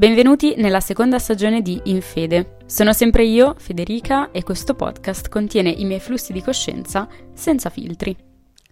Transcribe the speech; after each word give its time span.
Benvenuti 0.00 0.54
nella 0.56 0.80
seconda 0.80 1.18
stagione 1.18 1.60
di 1.60 1.78
In 1.84 2.00
Fede. 2.00 2.56
Sono 2.64 2.94
sempre 2.94 3.24
io, 3.24 3.54
Federica, 3.58 4.30
e 4.30 4.42
questo 4.42 4.72
podcast 4.72 5.28
contiene 5.28 5.68
i 5.68 5.84
miei 5.84 6.00
flussi 6.00 6.32
di 6.32 6.40
coscienza 6.40 7.06
senza 7.34 7.68
filtri. 7.68 8.29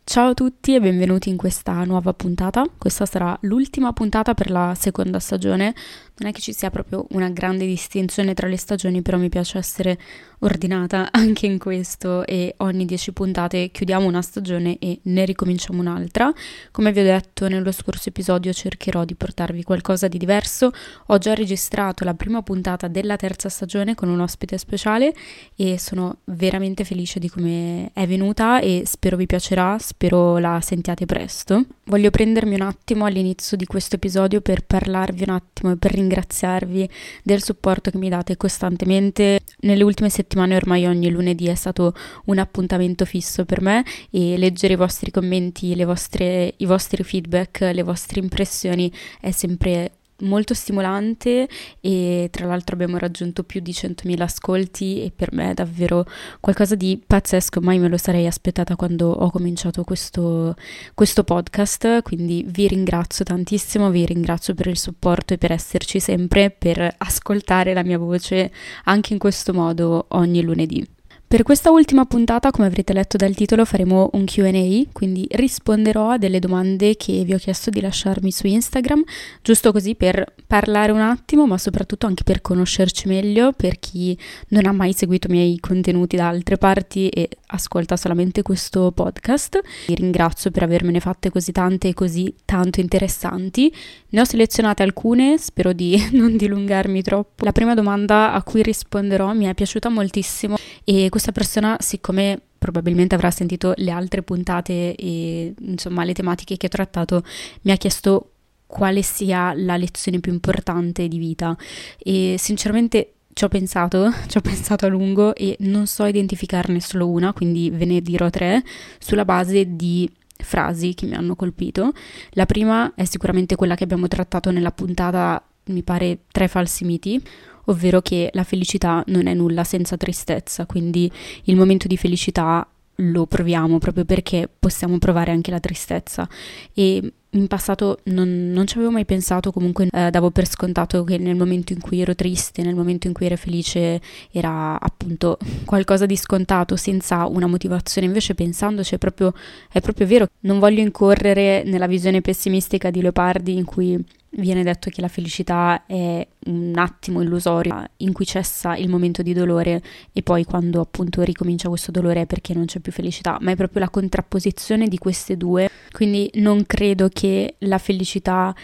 Ciao 0.08 0.30
a 0.30 0.32
tutti 0.32 0.74
e 0.74 0.80
benvenuti 0.80 1.28
in 1.28 1.36
questa 1.36 1.84
nuova 1.84 2.14
puntata. 2.14 2.64
Questa 2.78 3.04
sarà 3.04 3.36
l'ultima 3.42 3.92
puntata 3.92 4.32
per 4.32 4.48
la 4.48 4.74
seconda 4.74 5.18
stagione. 5.18 5.74
Non 6.20 6.30
è 6.30 6.32
che 6.32 6.40
ci 6.40 6.54
sia 6.54 6.70
proprio 6.70 7.06
una 7.10 7.28
grande 7.28 7.66
distinzione 7.66 8.32
tra 8.32 8.48
le 8.48 8.56
stagioni, 8.56 9.02
però 9.02 9.18
mi 9.18 9.28
piace 9.28 9.58
essere 9.58 9.98
ordinata 10.38 11.08
anche 11.12 11.44
in 11.44 11.58
questo 11.58 12.24
e 12.24 12.54
ogni 12.58 12.86
10 12.86 13.12
puntate 13.12 13.70
chiudiamo 13.70 14.06
una 14.06 14.22
stagione 14.22 14.78
e 14.78 14.98
ne 15.02 15.24
ricominciamo 15.26 15.78
un'altra. 15.80 16.32
Come 16.70 16.90
vi 16.90 17.00
ho 17.00 17.04
detto 17.04 17.46
nello 17.46 17.70
scorso 17.70 18.08
episodio 18.08 18.50
cercherò 18.54 19.04
di 19.04 19.14
portarvi 19.14 19.62
qualcosa 19.62 20.08
di 20.08 20.16
diverso. 20.16 20.72
Ho 21.08 21.18
già 21.18 21.34
registrato 21.34 22.04
la 22.04 22.14
prima 22.14 22.40
puntata 22.42 22.88
della 22.88 23.16
terza 23.16 23.50
stagione 23.50 23.94
con 23.94 24.08
un 24.08 24.20
ospite 24.20 24.56
speciale 24.56 25.14
e 25.54 25.78
sono 25.78 26.20
veramente 26.24 26.84
felice 26.84 27.18
di 27.18 27.28
come 27.28 27.90
è 27.92 28.06
venuta 28.06 28.60
e 28.60 28.84
spero 28.86 29.18
vi 29.18 29.26
piacerà, 29.26 29.76
spero 29.98 30.38
la 30.38 30.60
sentiate 30.60 31.06
presto. 31.06 31.64
Voglio 31.86 32.10
prendermi 32.10 32.54
un 32.54 32.60
attimo 32.60 33.04
all'inizio 33.04 33.56
di 33.56 33.66
questo 33.66 33.96
episodio 33.96 34.40
per 34.40 34.64
parlarvi 34.64 35.24
un 35.24 35.30
attimo 35.30 35.72
e 35.72 35.76
per 35.76 35.90
ringraziarvi 35.90 36.88
del 37.24 37.42
supporto 37.42 37.90
che 37.90 37.98
mi 37.98 38.08
date 38.08 38.36
costantemente 38.36 39.40
nelle 39.62 39.82
ultime 39.82 40.08
settimane 40.08 40.54
ormai 40.54 40.86
ogni 40.86 41.10
lunedì 41.10 41.48
è 41.48 41.54
stato 41.56 41.94
un 42.26 42.38
appuntamento 42.38 43.04
fisso 43.04 43.44
per 43.44 43.60
me 43.60 43.84
e 44.10 44.38
leggere 44.38 44.74
i 44.74 44.76
vostri 44.76 45.10
commenti, 45.10 45.74
vostre, 45.84 46.54
i 46.58 46.64
vostri 46.64 47.02
feedback, 47.02 47.68
le 47.72 47.82
vostre 47.82 48.20
impressioni 48.20 48.92
è 49.20 49.32
sempre 49.32 49.97
molto 50.20 50.54
stimolante 50.54 51.48
e 51.80 52.28
tra 52.30 52.46
l'altro 52.46 52.74
abbiamo 52.74 52.98
raggiunto 52.98 53.44
più 53.44 53.60
di 53.60 53.72
100.000 53.72 54.20
ascolti 54.20 55.02
e 55.02 55.12
per 55.14 55.32
me 55.32 55.50
è 55.50 55.54
davvero 55.54 56.06
qualcosa 56.40 56.74
di 56.74 57.00
pazzesco, 57.04 57.60
mai 57.60 57.78
me 57.78 57.88
lo 57.88 57.96
sarei 57.96 58.26
aspettata 58.26 58.76
quando 58.76 59.10
ho 59.10 59.30
cominciato 59.30 59.84
questo, 59.84 60.56
questo 60.94 61.24
podcast, 61.24 62.02
quindi 62.02 62.44
vi 62.46 62.68
ringrazio 62.68 63.24
tantissimo, 63.24 63.90
vi 63.90 64.06
ringrazio 64.06 64.54
per 64.54 64.66
il 64.66 64.78
supporto 64.78 65.34
e 65.34 65.38
per 65.38 65.52
esserci 65.52 66.00
sempre, 66.00 66.50
per 66.50 66.94
ascoltare 66.98 67.74
la 67.74 67.82
mia 67.82 67.98
voce 67.98 68.50
anche 68.84 69.12
in 69.12 69.18
questo 69.18 69.52
modo 69.52 70.06
ogni 70.10 70.42
lunedì. 70.42 70.97
Per 71.28 71.42
questa 71.42 71.70
ultima 71.70 72.06
puntata, 72.06 72.50
come 72.50 72.68
avrete 72.68 72.94
letto 72.94 73.18
dal 73.18 73.34
titolo, 73.34 73.66
faremo 73.66 74.08
un 74.14 74.24
QA, 74.24 74.90
quindi 74.92 75.26
risponderò 75.32 76.12
a 76.12 76.16
delle 76.16 76.38
domande 76.38 76.96
che 76.96 77.22
vi 77.22 77.34
ho 77.34 77.36
chiesto 77.36 77.68
di 77.68 77.82
lasciarmi 77.82 78.32
su 78.32 78.46
Instagram, 78.46 79.04
giusto 79.42 79.70
così 79.70 79.94
per 79.94 80.32
parlare 80.46 80.90
un 80.90 81.00
attimo, 81.00 81.46
ma 81.46 81.58
soprattutto 81.58 82.06
anche 82.06 82.24
per 82.24 82.40
conoscerci 82.40 83.08
meglio, 83.08 83.52
per 83.52 83.78
chi 83.78 84.18
non 84.48 84.64
ha 84.64 84.72
mai 84.72 84.94
seguito 84.94 85.26
i 85.28 85.32
miei 85.32 85.58
contenuti 85.60 86.16
da 86.16 86.28
altre 86.28 86.56
parti 86.56 87.10
e 87.10 87.28
ascolta 87.48 87.98
solamente 87.98 88.40
questo 88.40 88.90
podcast. 88.90 89.60
Vi 89.86 89.94
ringrazio 89.96 90.50
per 90.50 90.62
avermene 90.62 90.98
fatte 90.98 91.28
così 91.28 91.52
tante 91.52 91.88
e 91.88 91.92
così 91.92 92.34
tanto 92.46 92.80
interessanti. 92.80 93.70
Ne 94.08 94.20
ho 94.22 94.24
selezionate 94.24 94.82
alcune, 94.82 95.36
spero 95.36 95.74
di 95.74 96.08
non 96.12 96.38
dilungarmi 96.38 97.02
troppo. 97.02 97.44
La 97.44 97.52
prima 97.52 97.74
domanda 97.74 98.32
a 98.32 98.42
cui 98.42 98.62
risponderò 98.62 99.34
mi 99.34 99.44
è 99.44 99.52
piaciuta 99.52 99.90
moltissimo 99.90 100.56
e 100.90 101.10
questa 101.10 101.32
persona, 101.32 101.76
siccome 101.80 102.40
probabilmente 102.56 103.14
avrà 103.14 103.30
sentito 103.30 103.74
le 103.76 103.90
altre 103.90 104.22
puntate 104.22 104.94
e 104.94 105.52
insomma 105.58 106.02
le 106.02 106.14
tematiche 106.14 106.56
che 106.56 106.64
ho 106.64 106.70
trattato, 106.70 107.22
mi 107.62 107.72
ha 107.72 107.76
chiesto 107.76 108.30
quale 108.66 109.02
sia 109.02 109.52
la 109.54 109.76
lezione 109.76 110.18
più 110.18 110.32
importante 110.32 111.06
di 111.06 111.18
vita 111.18 111.54
e 111.98 112.36
sinceramente 112.38 113.16
ci 113.34 113.44
ho 113.44 113.48
pensato, 113.48 114.10
ci 114.28 114.38
ho 114.38 114.40
pensato 114.40 114.86
a 114.86 114.88
lungo 114.88 115.34
e 115.34 115.56
non 115.60 115.86
so 115.86 116.06
identificarne 116.06 116.80
solo 116.80 117.10
una, 117.10 117.34
quindi 117.34 117.68
ve 117.68 117.84
ne 117.84 118.00
dirò 118.00 118.30
tre 118.30 118.64
sulla 118.98 119.26
base 119.26 119.76
di 119.76 120.10
frasi 120.38 120.94
che 120.94 121.04
mi 121.04 121.16
hanno 121.16 121.36
colpito. 121.36 121.92
La 122.30 122.46
prima 122.46 122.94
è 122.94 123.04
sicuramente 123.04 123.56
quella 123.56 123.74
che 123.74 123.84
abbiamo 123.84 124.08
trattato 124.08 124.50
nella 124.50 124.72
puntata, 124.72 125.46
mi 125.64 125.82
pare, 125.82 126.20
tre 126.32 126.48
falsi 126.48 126.86
miti, 126.86 127.22
ovvero 127.68 128.00
che 128.00 128.30
la 128.32 128.44
felicità 128.44 129.02
non 129.06 129.26
è 129.26 129.34
nulla 129.34 129.64
senza 129.64 129.96
tristezza, 129.96 130.66
quindi 130.66 131.10
il 131.44 131.56
momento 131.56 131.86
di 131.86 131.96
felicità 131.96 132.66
lo 133.00 133.26
proviamo 133.26 133.78
proprio 133.78 134.04
perché 134.04 134.48
possiamo 134.58 134.98
provare 134.98 135.30
anche 135.30 135.50
la 135.50 135.60
tristezza. 135.60 136.28
E 136.74 137.12
in 137.30 137.46
passato 137.46 137.98
non, 138.04 138.50
non 138.52 138.66
ci 138.66 138.76
avevo 138.76 138.90
mai 138.90 139.04
pensato, 139.04 139.52
comunque 139.52 139.88
eh, 139.90 140.10
davo 140.10 140.30
per 140.30 140.46
scontato 140.48 141.04
che 141.04 141.18
nel 141.18 141.36
momento 141.36 141.72
in 141.72 141.80
cui 141.80 142.00
ero 142.00 142.14
triste, 142.14 142.62
nel 142.62 142.74
momento 142.74 143.06
in 143.06 143.12
cui 143.12 143.26
ero 143.26 143.36
felice 143.36 144.00
era 144.30 144.80
appunto 144.80 145.36
qualcosa 145.64 146.06
di 146.06 146.16
scontato 146.16 146.76
senza 146.76 147.26
una 147.26 147.46
motivazione, 147.46 148.06
invece 148.06 148.34
pensandoci 148.34 148.94
è 148.94 148.98
proprio, 148.98 149.34
è 149.70 149.80
proprio 149.80 150.06
vero, 150.06 150.26
non 150.40 150.58
voglio 150.58 150.80
incorrere 150.80 151.62
nella 151.64 151.86
visione 151.86 152.20
pessimistica 152.22 152.90
di 152.90 153.02
Leopardi 153.02 153.56
in 153.56 153.64
cui 153.64 154.02
viene 154.30 154.62
detto 154.62 154.90
che 154.90 155.00
la 155.00 155.08
felicità 155.08 155.86
è 155.86 156.26
un 156.46 156.72
attimo 156.76 157.22
illusorio 157.22 157.88
in 157.98 158.12
cui 158.12 158.26
cessa 158.26 158.76
il 158.76 158.88
momento 158.88 159.22
di 159.22 159.32
dolore 159.32 159.82
e 160.12 160.22
poi 160.22 160.44
quando 160.44 160.80
appunto 160.80 161.22
ricomincia 161.22 161.68
questo 161.68 161.90
dolore 161.90 162.22
è 162.22 162.26
perché 162.26 162.54
non 162.54 162.66
c'è 162.66 162.80
più 162.80 162.92
felicità, 162.92 163.38
ma 163.40 163.52
è 163.52 163.56
proprio 163.56 163.80
la 163.80 163.90
contrapposizione 163.90 164.86
di 164.88 164.98
queste 164.98 165.36
due. 165.36 165.70
Quindi 165.90 166.30
non 166.34 166.64
credo 166.66 167.08
che 167.18 167.56
la 167.58 167.78
felicità 167.78 168.54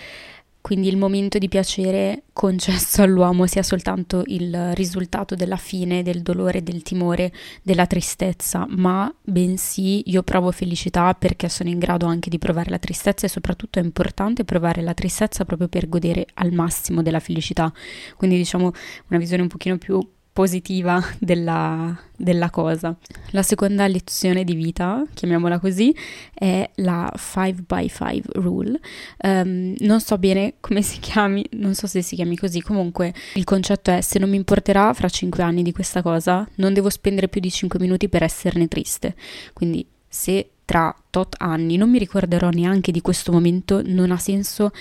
quindi 0.61 0.89
il 0.89 0.97
momento 0.97 1.37
di 1.37 1.49
piacere 1.49 2.23
concesso 2.33 3.03
all'uomo 3.03 3.47
sia 3.47 3.63
soltanto 3.63 4.23
il 4.29 4.73
risultato 4.75 5.35
della 5.35 5.59
fine, 5.59 6.03
del 6.03 6.23
dolore, 6.23 6.63
del 6.63 6.83
timore, 6.83 7.33
della 7.61 7.87
tristezza, 7.87 8.65
ma 8.71 9.13
bensì 9.21 10.09
io 10.09 10.23
provo 10.23 10.53
felicità 10.53 11.13
perché 11.13 11.51
sono 11.51 11.69
in 11.69 11.79
grado 11.79 12.07
anche 12.07 12.31
di 12.31 12.39
provare 12.39 12.71
la 12.71 12.79
tristezza 12.79 13.27
e 13.27 13.29
soprattutto 13.29 13.79
è 13.79 13.83
importante 13.83 14.45
provare 14.45 14.81
la 14.81 14.95
tristezza 14.95 15.45
proprio 15.45 15.69
per 15.69 15.87
godere 15.87 16.25
al 16.35 16.53
massimo 16.53 17.03
della 17.03 17.21
felicità. 17.21 17.71
Quindi 18.17 18.37
diciamo 18.37 18.73
una 19.09 19.19
visione 19.19 19.43
un 19.43 19.49
pochino 19.49 19.77
più 19.77 20.01
positiva 20.34 21.00
della, 21.21 21.97
della, 22.17 22.50
cosa. 22.50 22.95
La 23.31 23.45
seconda 23.45 23.87
lezione 23.87 24.43
di 24.43 24.55
vita, 24.55 25.05
chiamiamola 25.15 25.61
così, 25.61 25.95
è 26.34 26.69
la 26.77 27.11
5x5 27.17 28.22
rule. 28.33 28.81
Um, 29.23 29.75
non 29.78 30.00
so 30.00 30.19
bene 30.19 30.55
come 30.59 30.83
si 30.83 30.99
chiami, 30.99 31.47
non 31.53 31.75
so 31.75 31.87
se 31.87 32.03
si 32.03 32.17
chiami 32.17 32.37
così, 32.37 32.61
comunque 32.61 33.15
il 33.34 33.44
concetto 33.44 33.93
è 33.93 34.00
se 34.00 34.19
non 34.19 34.28
mi 34.28 34.37
importerà 34.37 34.93
fra 34.93 35.09
5 35.09 35.41
anni 35.41 35.62
di 35.62 35.71
questa 35.71 36.03
cosa, 36.03 36.47
non 36.56 36.75
devo 36.75 36.91
spendere 36.91 37.28
più 37.28 37.41
di 37.41 37.50
5 37.50 37.78
minuti 37.78 38.09
per 38.09 38.25
esserne 38.25 38.67
triste. 38.67 39.15
Quindi 39.53 39.87
se 40.09 40.50
tra 40.65 40.94
tot 41.11 41.37
anni 41.39 41.77
non 41.77 41.91
mi 41.91 41.99
ricorderò 41.99 42.49
neanche 42.49 42.91
di 42.91 43.00
questo 43.00 43.31
momento, 43.31 43.83
non 43.84 44.11
ha 44.11 44.19
senso 44.19 44.73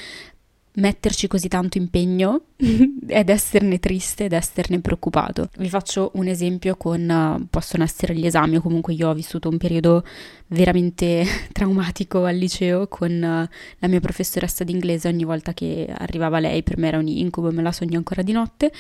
metterci 0.76 1.28
così 1.28 1.48
tanto 1.48 1.78
impegno 1.78 2.42
ed 2.58 3.30
esserne 3.30 3.80
triste 3.80 4.26
ed 4.26 4.34
esserne 4.34 4.80
preoccupato. 4.80 5.50
Vi 5.58 5.70
faccio 5.70 6.12
un 6.16 6.28
esempio 6.28 6.76
con 6.76 7.08
uh, 7.08 7.48
possono 7.50 7.84
essere 7.84 8.16
gli 8.16 8.26
esami 8.26 8.56
o 8.56 8.62
comunque 8.62 8.94
io 8.94 9.10
ho 9.10 9.14
vissuto 9.14 9.50
un 9.50 9.58
periodo 9.58 10.04
veramente 10.48 11.26
traumatico 11.52 12.26
al 12.26 12.36
liceo 12.36 12.88
con 12.88 13.12
uh, 13.12 13.56
la 13.80 13.88
mia 13.88 14.00
professoressa 14.00 14.64
d'inglese 14.64 15.08
ogni 15.08 15.24
volta 15.24 15.54
che 15.54 15.94
arrivava 15.96 16.40
lei 16.40 16.64
per 16.64 16.78
me 16.78 16.88
era 16.88 16.98
un 16.98 17.08
incubo, 17.08 17.52
me 17.52 17.62
la 17.62 17.72
sogno 17.72 17.98
ancora 17.98 18.22
di 18.22 18.32
notte 18.32 18.72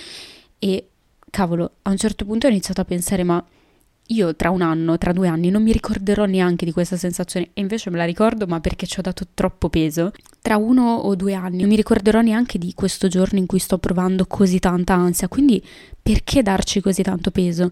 e 0.58 0.88
cavolo, 1.30 1.72
a 1.84 1.90
un 1.90 1.98
certo 1.98 2.26
punto 2.26 2.48
ho 2.48 2.50
iniziato 2.50 2.82
a 2.82 2.86
pensare 2.86 3.24
ma 3.24 3.44
io 4.08 4.36
tra 4.36 4.50
un 4.50 4.62
anno, 4.62 4.98
tra 4.98 5.14
due 5.14 5.28
anni 5.28 5.50
non 5.50 5.64
mi 5.64 5.72
ricorderò 5.72 6.26
neanche 6.26 6.66
di 6.66 6.72
questa 6.72 6.98
sensazione 6.98 7.50
e 7.54 7.62
invece 7.62 7.90
me 7.90 7.98
la 7.98 8.06
ricordo 8.06 8.46
ma 8.46 8.60
perché 8.60 8.86
ci 8.86 9.00
ho 9.00 9.02
dato 9.02 9.26
troppo 9.34 9.70
peso. 9.70 10.12
Tra 10.42 10.58
uno 10.58 10.96
o 10.96 11.16
due 11.16 11.34
anni 11.34 11.60
non 11.60 11.70
mi 11.70 11.76
ricorderò 11.76 12.22
neanche 12.22 12.58
di 12.58 12.74
questo 12.74 13.08
giorno 13.08 13.40
in 13.40 13.46
cui 13.46 13.60
sto 13.60 13.78
provando 13.78 14.26
così 14.26 14.60
tanta 14.60 14.94
ansia, 14.94 15.28
quindi 15.28 15.64
perché 16.02 16.42
darci 16.42 16.82
così 16.82 17.02
tanto 17.02 17.32
peso? 17.32 17.72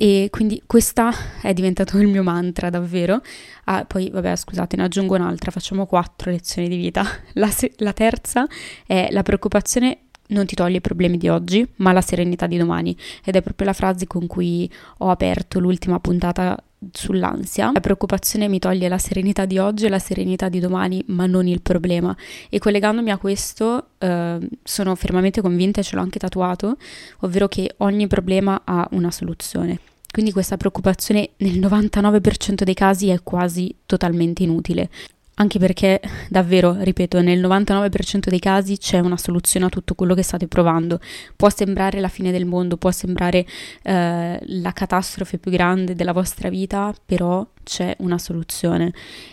E 0.00 0.28
quindi 0.30 0.62
questa 0.64 1.12
è 1.42 1.52
diventato 1.52 1.98
il 1.98 2.06
mio 2.06 2.22
mantra 2.22 2.70
davvero. 2.70 3.20
Ah, 3.64 3.84
poi 3.84 4.08
vabbè 4.10 4.36
scusate 4.36 4.76
ne 4.76 4.84
aggiungo 4.84 5.16
un'altra, 5.16 5.50
facciamo 5.50 5.86
quattro 5.86 6.30
lezioni 6.30 6.68
di 6.68 6.76
vita. 6.76 7.04
La, 7.34 7.50
se- 7.50 7.74
la 7.78 7.92
terza 7.92 8.46
è 8.86 9.08
la 9.10 9.22
preoccupazione 9.22 10.07
non 10.28 10.46
ti 10.46 10.54
toglie 10.54 10.78
i 10.78 10.80
problemi 10.80 11.18
di 11.18 11.28
oggi, 11.28 11.66
ma 11.76 11.92
la 11.92 12.00
serenità 12.00 12.46
di 12.46 12.56
domani. 12.56 12.96
Ed 13.24 13.36
è 13.36 13.42
proprio 13.42 13.66
la 13.66 13.72
frase 13.72 14.06
con 14.06 14.26
cui 14.26 14.70
ho 14.98 15.10
aperto 15.10 15.58
l'ultima 15.60 16.00
puntata 16.00 16.56
sull'ansia. 16.92 17.70
La 17.72 17.80
preoccupazione 17.80 18.48
mi 18.48 18.58
toglie 18.58 18.88
la 18.88 18.98
serenità 18.98 19.44
di 19.44 19.58
oggi 19.58 19.86
e 19.86 19.88
la 19.88 19.98
serenità 19.98 20.48
di 20.48 20.60
domani, 20.60 21.02
ma 21.08 21.26
non 21.26 21.46
il 21.46 21.60
problema. 21.60 22.16
E 22.48 22.58
collegandomi 22.58 23.10
a 23.10 23.18
questo, 23.18 23.88
eh, 23.98 24.38
sono 24.62 24.94
fermamente 24.94 25.40
convinta 25.40 25.80
e 25.80 25.84
ce 25.84 25.96
l'ho 25.96 26.02
anche 26.02 26.18
tatuato, 26.18 26.76
ovvero 27.20 27.48
che 27.48 27.74
ogni 27.78 28.06
problema 28.06 28.62
ha 28.64 28.86
una 28.92 29.10
soluzione. 29.10 29.80
Quindi 30.10 30.32
questa 30.32 30.56
preoccupazione 30.56 31.30
nel 31.38 31.58
99% 31.58 32.62
dei 32.64 32.74
casi 32.74 33.08
è 33.08 33.22
quasi 33.22 33.74
totalmente 33.84 34.42
inutile. 34.42 34.88
Anche 35.38 35.58
perché 35.58 36.00
davvero, 36.28 36.76
ripeto, 36.78 37.20
nel 37.20 37.40
99% 37.40 38.28
dei 38.28 38.38
casi 38.38 38.76
c'è 38.76 38.98
una 38.98 39.16
soluzione 39.16 39.66
a 39.66 39.68
tutto 39.68 39.94
quello 39.94 40.14
che 40.14 40.22
state 40.22 40.46
provando. 40.46 41.00
Può 41.36 41.48
sembrare 41.48 42.00
la 42.00 42.08
fine 42.08 42.30
del 42.30 42.44
mondo, 42.44 42.76
può 42.76 42.90
sembrare 42.90 43.46
eh, 43.82 44.38
la 44.40 44.72
catastrofe 44.72 45.38
più 45.38 45.50
grande 45.50 45.94
della 45.94 46.12
vostra 46.12 46.48
vita, 46.48 46.92
però 47.04 47.46
c'è 47.62 47.94
una 47.98 48.18
soluzione 48.18 48.92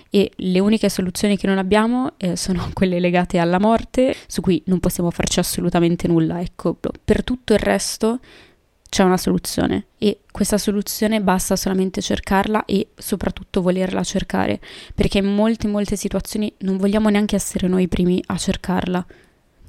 e 0.09 0.31
le 0.35 0.59
uniche 0.59 0.89
soluzioni 0.89 1.37
che 1.37 1.47
non 1.47 1.57
abbiamo 1.57 2.13
eh, 2.17 2.35
sono 2.35 2.69
quelle 2.73 2.99
legate 2.99 3.37
alla 3.37 3.59
morte, 3.59 4.15
su 4.27 4.41
cui 4.41 4.61
non 4.65 4.79
possiamo 4.79 5.09
farci 5.09 5.39
assolutamente 5.39 6.07
nulla. 6.07 6.39
Ecco, 6.39 6.77
per 7.03 7.23
tutto 7.23 7.53
il 7.53 7.59
resto 7.59 8.19
c'è 8.89 9.03
una 9.03 9.17
soluzione 9.17 9.87
e 9.97 10.19
questa 10.31 10.57
soluzione 10.57 11.21
basta 11.21 11.55
solamente 11.55 12.01
cercarla 12.01 12.65
e 12.65 12.89
soprattutto 12.95 13.61
volerla 13.61 14.03
cercare, 14.03 14.59
perché 14.93 15.17
in 15.17 15.33
molte 15.33 15.67
molte 15.67 15.95
situazioni 15.95 16.53
non 16.59 16.77
vogliamo 16.77 17.09
neanche 17.09 17.35
essere 17.35 17.67
noi 17.67 17.83
i 17.83 17.87
primi 17.87 18.21
a 18.27 18.37
cercarla. 18.37 19.05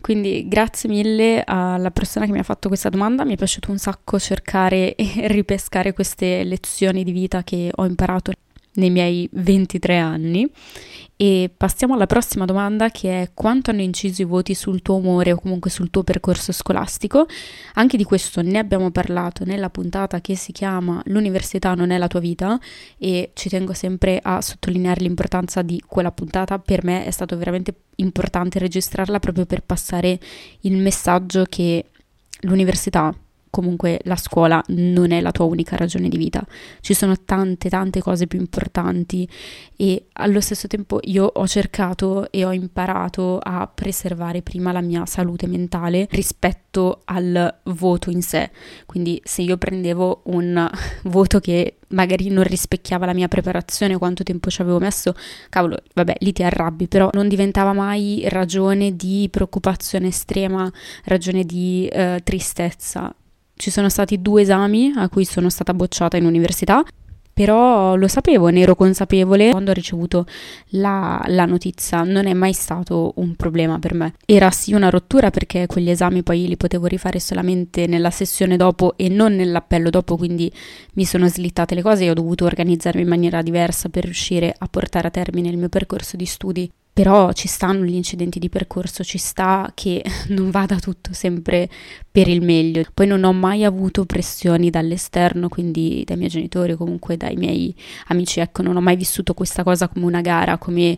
Quindi 0.01 0.47
grazie 0.47 0.89
mille 0.89 1.43
alla 1.45 1.91
persona 1.91 2.27
che 2.27 2.33
mi 2.33 2.39
ha 2.39 2.45
fatto 2.45 2.69
questa 2.69 2.91
domanda, 2.91 3.25
mi 3.25 3.35
è 3.35 3.37
piaciuto 3.37 3.73
un 3.73 3.79
sacco 3.79 4.21
cercare 4.21 4.95
e 4.95 5.27
ripescare 5.27 5.93
queste 5.93 6.45
lezioni 6.45 7.03
di 7.03 7.11
vita 7.11 7.43
che 7.43 7.73
ho 7.75 7.85
imparato 7.85 8.31
nei 8.77 8.91
miei 8.91 9.29
23 9.33 9.99
anni 9.99 10.51
e 11.19 11.51
passiamo 11.55 11.95
alla 11.95 12.07
prossima 12.07 12.45
domanda 12.45 12.91
che 12.91 13.23
è 13.23 13.31
quanto 13.33 13.71
hanno 13.71 13.81
inciso 13.81 14.21
i 14.21 14.27
voti 14.27 14.55
sul 14.55 14.83
tuo 14.83 14.97
umore 14.97 15.33
o 15.33 15.41
comunque 15.41 15.71
sul 15.71 15.91
tuo 15.91 16.03
percorso 16.03 16.53
scolastico. 16.53 17.27
Anche 17.75 17.97
di 17.97 18.05
questo 18.05 18.43
ne 18.43 18.59
abbiamo 18.59 18.91
parlato 18.91 19.45
nella 19.45 19.71
puntata 19.71 20.21
che 20.21 20.37
si 20.37 20.53
chiama 20.53 21.01
L'università 21.07 21.75
non 21.75 21.91
è 21.91 21.99
la 21.99 22.07
tua 22.07 22.21
vita 22.21 22.61
e 22.99 23.31
ci 23.33 23.49
tengo 23.49 23.73
sempre 23.73 24.21
a 24.23 24.43
sottolineare 24.43 25.01
l'importanza 25.01 25.63
di 25.63 25.83
quella 25.87 26.13
puntata. 26.13 26.59
Per 26.59 26.85
me 26.85 27.07
è 27.07 27.11
stato 27.11 27.37
veramente 27.39 27.75
importante 27.97 28.59
registrarla 28.59 29.19
proprio 29.19 29.47
per 29.47 29.63
passare 29.63 30.19
il 30.61 30.77
messaggio 30.77 31.47
che 31.49 31.87
l'università 32.41 33.15
comunque 33.57 34.01
la 34.05 34.17
scuola 34.17 34.63
non 34.67 35.13
è 35.13 35.23
la 35.23 35.31
tua 35.31 35.47
unica 35.47 35.77
ragione 35.77 36.11
di 36.11 36.19
vita, 36.19 36.45
ci 36.81 36.93
sono 36.93 37.15
tante 37.25 37.71
tante 37.71 38.03
cose 38.03 38.27
più 38.27 38.39
importanti 38.39 39.27
e 39.77 40.09
allo 40.13 40.41
stesso 40.43 40.67
tempo 40.67 40.99
io 41.05 41.25
ho 41.25 41.47
cercato 41.47 42.31
e 42.31 42.45
ho 42.45 42.53
imparato 42.53 43.39
a 43.43 43.67
preservare 43.67 44.43
prima 44.43 44.73
la 44.73 44.83
mia 44.83 45.07
salute 45.07 45.47
mentale 45.47 46.07
rispetto 46.11 47.01
al 47.07 47.61
voto 47.65 48.11
in 48.11 48.21
sé, 48.21 48.51
quindi 48.85 49.19
se 49.25 49.41
io 49.41 49.57
prendevo 49.57 50.21
un 50.25 50.71
voto 51.05 51.41
che 51.41 51.79
magari 51.89 52.29
non 52.29 52.45
rispecchiava 52.45 53.07
la 53.07 53.15
mia 53.15 53.29
preparazione, 53.29 53.97
quanto 53.97 54.23
tempo 54.23 54.51
ci 54.51 54.61
avevo 54.61 54.79
messo, 54.79 55.15
cavolo, 55.49 55.79
vabbè, 55.95 56.17
lì 56.19 56.33
ti 56.33 56.43
arrabbi, 56.43 56.89
però 56.89 57.09
non 57.15 57.27
diventava 57.27 57.73
mai 57.73 58.27
ragione 58.29 58.97
di 58.97 59.29
preoccupazione 59.31 60.09
estrema, 60.09 60.71
ragione 61.05 61.45
di 61.45 61.87
eh, 61.87 62.21
tristezza 62.23 63.15
ci 63.57 63.71
sono 63.71 63.89
stati 63.89 64.21
due 64.21 64.43
esami 64.43 64.93
a 64.95 65.09
cui 65.09 65.25
sono 65.25 65.49
stata 65.49 65.75
bocciata 65.75 66.17
in 66.17 66.27
università, 66.27 66.85
però 67.37 67.97
lo 67.97 68.09
sapevo, 68.09 68.49
ne 68.49 68.61
ero 68.61 68.75
consapevole 68.75 69.51
quando 69.51 69.71
ho 69.71 69.75
ricevuto 69.75 70.25
la, 70.69 71.23
la, 71.27 71.45
notizia, 71.45 72.03
non 72.03 72.27
è 72.27 72.33
mai 72.33 72.55
stato 72.55 73.13
un 73.17 73.35
problema 73.37 73.79
per 73.79 73.93
me. 73.93 74.15
Era 74.25 74.51
sì 74.51 74.73
una 74.73 74.89
rottura 74.89 75.29
perché 75.29 75.67
quegli 75.67 75.91
esami 75.91 76.23
poi 76.23 76.49
li 76.49 76.57
potevo 76.57 76.87
rifare 76.87 77.21
solamente 77.21 77.87
nella 77.87 78.09
sessione 78.09 78.57
dopo 78.57 78.95
e 78.97 79.11
non 79.11 79.35
nell'appello 79.35 79.91
dopo, 79.91 80.17
quindi 80.17 80.51
mi 80.95 81.05
sono 81.05 81.29
slittate 81.29 81.75
le 81.75 81.83
cose 81.83 82.05
e 82.05 82.11
ho 82.11 82.15
dovuto 82.15 82.47
organizzarmi 82.47 83.03
in 83.03 83.09
maniera 83.09 83.43
diversa 83.43 83.91
per 83.91 84.05
riuscire 84.05 84.55
a 84.57 84.67
portare 84.67 85.09
a 85.09 85.11
termine 85.11 85.51
il 85.51 85.59
mio 85.59 85.69
percorso 85.69 86.17
di 86.17 86.25
studi 86.25 86.71
però 86.97 87.31
ci 87.33 87.47
stanno 87.47 87.85
gli 87.85 87.95
incidenti 87.95 88.39
di 88.39 88.49
percorso, 88.49 89.05
ci 89.05 89.19
sta 89.19 89.71
che 89.75 90.03
non 90.29 90.51
vada 90.51 90.79
tutto 90.79 91.13
sempre 91.13 91.69
per 92.11 92.27
il 92.27 92.41
meglio. 92.41 92.85
Poi 92.95 93.07
non 93.07 93.23
ho 93.23 93.35
mai 93.35 93.65
avuto 93.65 94.07
pressioni 94.07 94.71
dall'esterno, 94.71 95.51
quindi 95.51 96.05
dai 96.07 96.17
miei 96.17 96.31
genitori 96.31 96.73
o 96.73 96.79
comunque 96.79 97.19
dai 97.19 97.37
miei 97.37 97.77
amici, 98.07 98.41
ecco, 98.41 98.63
non 98.63 98.79
ho 98.79 98.81
mai 98.81 98.97
vissuto 98.97 99.35
questa 99.35 99.63
cosa 99.63 99.89
come 99.89 100.07
una 100.07 100.23
gara, 100.23 100.57
come 100.57 100.97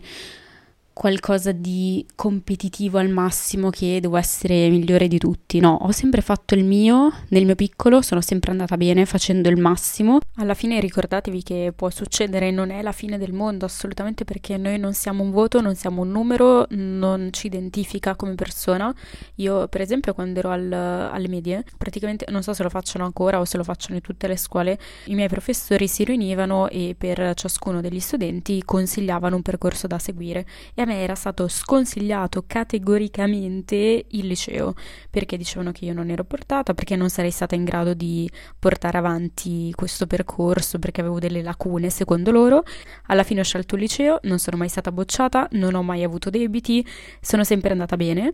qualcosa 0.99 1.53
di 1.53 2.05
competitivo 2.13 2.97
al 2.97 3.07
massimo 3.07 3.69
che 3.69 3.99
devo 4.01 4.17
essere 4.17 4.67
migliore 4.67 5.07
di 5.07 5.17
tutti. 5.17 5.61
No, 5.61 5.77
ho 5.81 5.93
sempre 5.93 6.19
fatto 6.19 6.55
il 6.55 6.65
mio, 6.65 7.09
nel 7.29 7.45
mio 7.45 7.55
piccolo 7.55 8.01
sono 8.01 8.19
sempre 8.19 8.51
andata 8.51 8.75
bene 8.75 9.05
facendo 9.05 9.47
il 9.47 9.55
massimo. 9.55 10.19
Alla 10.35 10.55
fine 10.55 10.77
ricordatevi 10.81 11.41
che 11.41 11.71
può 11.73 11.89
succedere, 11.89 12.51
non 12.51 12.69
è 12.69 12.81
la 12.81 12.91
fine 12.91 13.17
del 13.17 13.31
mondo 13.31 13.63
assolutamente 13.63 14.25
perché 14.25 14.57
noi 14.57 14.77
non 14.77 14.91
siamo 14.91 15.23
un 15.23 15.31
voto, 15.31 15.61
non 15.61 15.73
siamo 15.75 16.01
un 16.01 16.11
numero, 16.11 16.65
non 16.71 17.29
ci 17.31 17.47
identifica 17.47 18.17
come 18.17 18.35
persona. 18.35 18.93
Io 19.35 19.69
per 19.69 19.79
esempio 19.79 20.13
quando 20.13 20.39
ero 20.39 20.49
al, 20.49 20.69
alle 20.69 21.29
medie, 21.29 21.63
praticamente 21.77 22.25
non 22.27 22.43
so 22.43 22.51
se 22.51 22.61
lo 22.61 22.69
facciano 22.69 23.05
ancora 23.05 23.39
o 23.39 23.45
se 23.45 23.55
lo 23.55 23.63
facciano 23.63 23.95
in 23.95 24.01
tutte 24.01 24.27
le 24.27 24.35
scuole, 24.35 24.77
i 25.05 25.15
miei 25.15 25.29
professori 25.29 25.87
si 25.87 26.03
riunivano 26.03 26.67
e 26.67 26.93
per 26.97 27.35
ciascuno 27.35 27.79
degli 27.79 28.01
studenti 28.01 28.61
consigliavano 28.65 29.37
un 29.37 29.41
percorso 29.41 29.87
da 29.87 29.97
seguire 29.97 30.45
e 30.73 30.81
a 30.81 30.87
me 30.89 31.01
era 31.03 31.15
stato 31.15 31.47
sconsigliato 31.47 32.43
categoricamente 32.47 34.05
il 34.07 34.25
liceo 34.25 34.73
perché 35.09 35.37
dicevano 35.37 35.71
che 35.71 35.85
io 35.85 35.93
non 35.93 36.09
ero 36.09 36.23
portata, 36.23 36.73
perché 36.73 36.95
non 36.95 37.09
sarei 37.09 37.31
stata 37.31 37.55
in 37.55 37.63
grado 37.63 37.93
di 37.93 38.29
portare 38.57 38.97
avanti 38.97 39.71
questo 39.75 40.07
percorso, 40.07 40.79
perché 40.79 41.01
avevo 41.01 41.19
delle 41.19 41.41
lacune 41.41 41.89
secondo 41.89 42.31
loro. 42.31 42.63
Alla 43.07 43.23
fine 43.23 43.41
ho 43.41 43.43
scelto 43.43 43.75
il 43.75 43.81
liceo, 43.81 44.19
non 44.23 44.39
sono 44.39 44.57
mai 44.57 44.69
stata 44.69 44.91
bocciata, 44.91 45.47
non 45.51 45.75
ho 45.75 45.83
mai 45.83 46.03
avuto 46.03 46.29
debiti, 46.29 46.85
sono 47.21 47.43
sempre 47.43 47.71
andata 47.71 47.95
bene. 47.95 48.33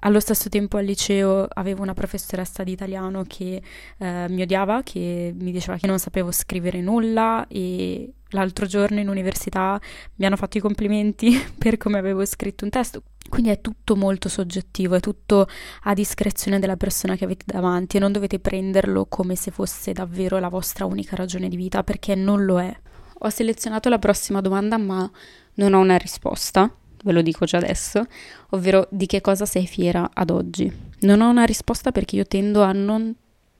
Allo 0.00 0.20
stesso 0.20 0.48
tempo 0.48 0.76
al 0.76 0.84
liceo 0.84 1.48
avevo 1.54 1.82
una 1.82 1.94
professoressa 1.94 2.62
di 2.62 2.70
italiano 2.70 3.24
che 3.26 3.60
eh, 3.98 4.26
mi 4.28 4.42
odiava, 4.42 4.82
che 4.84 5.34
mi 5.36 5.50
diceva 5.50 5.76
che 5.76 5.88
non 5.88 5.98
sapevo 5.98 6.30
scrivere 6.30 6.80
nulla 6.80 7.44
e 7.48 8.12
l'altro 8.30 8.66
giorno 8.66 9.00
in 9.00 9.08
università 9.08 9.80
mi 10.16 10.26
hanno 10.26 10.36
fatto 10.36 10.56
i 10.56 10.60
complimenti 10.60 11.36
per 11.58 11.78
come 11.78 11.98
avevo 11.98 12.24
scritto 12.24 12.64
un 12.64 12.70
testo. 12.70 13.02
Quindi 13.28 13.50
è 13.50 13.60
tutto 13.60 13.96
molto 13.96 14.28
soggettivo, 14.28 14.94
è 14.94 15.00
tutto 15.00 15.48
a 15.82 15.94
discrezione 15.94 16.60
della 16.60 16.76
persona 16.76 17.16
che 17.16 17.24
avete 17.24 17.44
davanti 17.46 17.96
e 17.96 18.00
non 18.00 18.12
dovete 18.12 18.38
prenderlo 18.38 19.06
come 19.06 19.34
se 19.34 19.50
fosse 19.50 19.92
davvero 19.92 20.38
la 20.38 20.48
vostra 20.48 20.84
unica 20.84 21.16
ragione 21.16 21.48
di 21.48 21.56
vita 21.56 21.82
perché 21.82 22.14
non 22.14 22.44
lo 22.44 22.60
è. 22.60 22.74
Ho 23.22 23.30
selezionato 23.30 23.88
la 23.88 23.98
prossima 23.98 24.40
domanda 24.40 24.78
ma 24.78 25.10
non 25.54 25.74
ho 25.74 25.80
una 25.80 25.96
risposta, 25.96 26.72
ve 27.04 27.12
lo 27.12 27.22
dico 27.22 27.44
già 27.44 27.58
adesso, 27.58 28.04
ovvero 28.50 28.86
di 28.90 29.06
che 29.06 29.20
cosa 29.20 29.46
sei 29.46 29.66
fiera 29.66 30.10
ad 30.12 30.30
oggi. 30.30 30.70
Non 31.00 31.20
ho 31.20 31.30
una 31.30 31.44
risposta 31.44 31.92
perché 31.92 32.16
io 32.16 32.26
tendo 32.26 32.62
a 32.62 32.72
non 32.72 33.14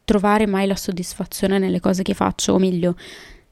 trovare 0.04 0.46
mai 0.46 0.66
la 0.66 0.76
soddisfazione 0.76 1.58
nelle 1.58 1.80
cose 1.80 2.02
che 2.02 2.14
faccio, 2.14 2.54
o 2.54 2.58
meglio, 2.58 2.96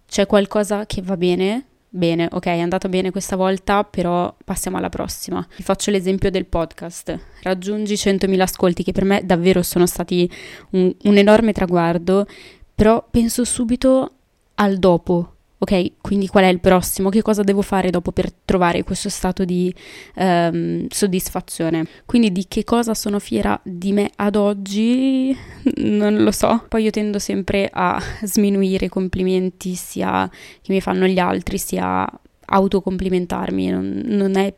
c'è 0.08 0.26
qualcosa 0.26 0.86
che 0.86 1.02
va 1.02 1.16
bene, 1.16 1.64
bene, 1.88 2.28
ok, 2.30 2.46
è 2.46 2.60
andato 2.60 2.88
bene 2.88 3.10
questa 3.10 3.36
volta, 3.36 3.84
però 3.84 4.34
passiamo 4.44 4.76
alla 4.78 4.88
prossima. 4.88 5.46
Vi 5.56 5.62
faccio 5.62 5.90
l'esempio 5.90 6.30
del 6.30 6.46
podcast. 6.46 7.18
Raggiungi 7.42 7.94
100.000 7.94 8.40
ascolti, 8.40 8.82
che 8.82 8.92
per 8.92 9.04
me 9.04 9.20
davvero 9.24 9.62
sono 9.62 9.86
stati 9.86 10.30
un, 10.70 10.94
un 11.02 11.16
enorme 11.16 11.52
traguardo, 11.52 12.26
però 12.74 13.06
penso 13.10 13.44
subito 13.44 14.12
al 14.54 14.78
dopo, 14.78 15.35
ok, 15.66 15.92
quindi 16.00 16.28
qual 16.28 16.44
è 16.44 16.48
il 16.48 16.60
prossimo? 16.60 17.08
Che 17.08 17.22
cosa 17.22 17.42
devo 17.42 17.60
fare 17.60 17.90
dopo 17.90 18.12
per 18.12 18.30
trovare 18.32 18.84
questo 18.84 19.08
stato 19.08 19.44
di 19.44 19.74
um, 20.14 20.86
soddisfazione? 20.88 21.86
Quindi 22.06 22.30
di 22.30 22.46
che 22.46 22.62
cosa 22.62 22.94
sono 22.94 23.18
fiera 23.18 23.58
di 23.64 23.92
me 23.92 24.10
ad 24.14 24.36
oggi? 24.36 25.36
Non 25.76 26.22
lo 26.22 26.30
so. 26.30 26.64
Poi 26.68 26.84
io 26.84 26.90
tendo 26.90 27.18
sempre 27.18 27.68
a 27.72 28.00
sminuire 28.22 28.86
i 28.86 28.88
complimenti 28.88 29.74
sia 29.74 30.30
che 30.62 30.72
mi 30.72 30.80
fanno 30.80 31.06
gli 31.06 31.18
altri, 31.18 31.58
sia 31.58 32.08
autocomplimentarmi. 32.46 33.68
Non, 33.70 34.02
non 34.04 34.36
è 34.36 34.54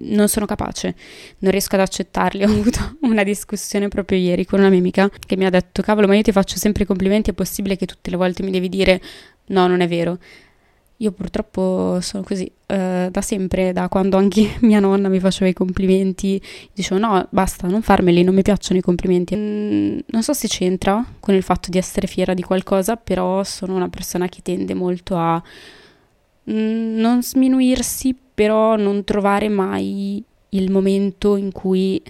non 0.00 0.28
sono 0.28 0.44
capace, 0.44 0.94
non 1.38 1.50
riesco 1.50 1.76
ad 1.76 1.80
accettarli. 1.82 2.42
Ho 2.44 2.48
avuto 2.48 2.96
una 3.02 3.22
discussione 3.22 3.88
proprio 3.88 4.18
ieri 4.18 4.44
con 4.44 4.58
una 4.58 4.68
mia 4.68 4.80
amica 4.80 5.08
che 5.08 5.36
mi 5.36 5.46
ha 5.46 5.50
detto: 5.50 5.82
Cavolo, 5.82 6.06
ma 6.08 6.16
io 6.16 6.22
ti 6.22 6.32
faccio 6.32 6.56
sempre 6.56 6.82
i 6.82 6.86
complimenti, 6.86 7.30
è 7.30 7.34
possibile 7.34 7.76
che 7.76 7.86
tutte 7.86 8.10
le 8.10 8.16
volte 8.16 8.42
mi 8.42 8.50
devi 8.50 8.68
dire 8.68 9.00
no, 9.48 9.66
non 9.66 9.80
è 9.80 9.88
vero. 9.88 10.18
Io 11.00 11.12
purtroppo 11.12 11.98
sono 12.00 12.24
così, 12.24 12.50
uh, 12.66 13.08
da 13.08 13.20
sempre, 13.20 13.72
da 13.72 13.88
quando 13.88 14.16
anche 14.16 14.56
mia 14.62 14.80
nonna 14.80 15.08
mi 15.08 15.20
faceva 15.20 15.48
i 15.48 15.52
complimenti, 15.52 16.42
dicevo 16.72 16.98
no, 17.00 17.24
basta, 17.30 17.68
non 17.68 17.82
farmeli, 17.82 18.24
non 18.24 18.34
mi 18.34 18.42
piacciono 18.42 18.80
i 18.80 18.82
complimenti. 18.82 19.36
Mm, 19.36 19.98
non 20.06 20.22
so 20.24 20.32
se 20.32 20.48
c'entra 20.48 21.04
con 21.20 21.34
il 21.34 21.42
fatto 21.44 21.70
di 21.70 21.78
essere 21.78 22.08
fiera 22.08 22.34
di 22.34 22.42
qualcosa, 22.42 22.96
però 22.96 23.44
sono 23.44 23.76
una 23.76 23.88
persona 23.88 24.26
che 24.26 24.40
tende 24.42 24.74
molto 24.74 25.16
a 25.16 25.40
mm, 26.50 26.98
non 26.98 27.22
sminuirsi, 27.22 28.16
però 28.34 28.76
non 28.76 29.04
trovare 29.04 29.48
mai 29.48 30.22
il 30.50 30.70
momento 30.70 31.36
in 31.36 31.52
cui 31.52 32.02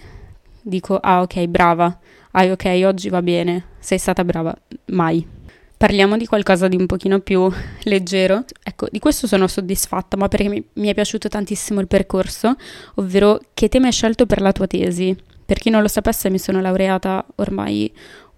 dico 0.61 0.97
ah 0.97 1.21
ok, 1.21 1.45
brava, 1.45 1.99
ah 2.31 2.45
ok, 2.45 2.81
oggi 2.85 3.09
va 3.09 3.21
bene, 3.21 3.65
sei 3.79 3.99
stata 3.99 4.23
brava, 4.23 4.55
mai 4.85 5.37
Parliamo 5.79 6.17
di 6.17 6.25
qualcosa 6.25 6.67
di 6.67 6.75
un 6.75 6.87
pochino 6.87 7.21
più 7.21 7.49
leggero. 7.83 8.43
Ecco, 8.61 8.89
di 8.91 8.99
questo 8.99 9.27
sono 9.27 9.47
soddisfatta, 9.47 10.17
ma 10.17 10.27
perché 10.27 10.49
mi, 10.49 10.61
mi 10.73 10.89
è 10.89 10.93
piaciuto 10.93 11.29
tantissimo 11.29 11.79
il 11.79 11.87
percorso, 11.87 12.57
ovvero 12.95 13.39
che 13.53 13.69
tema 13.69 13.85
hai 13.85 13.93
scelto 13.93 14.25
per 14.25 14.41
la 14.41 14.51
tua 14.51 14.67
tesi. 14.67 15.15
Per 15.45 15.57
chi 15.57 15.69
non 15.69 15.81
lo 15.81 15.87
sapesse, 15.87 16.29
mi 16.29 16.37
sono 16.37 16.59
laureata 16.59 17.25
ormai 17.35 17.89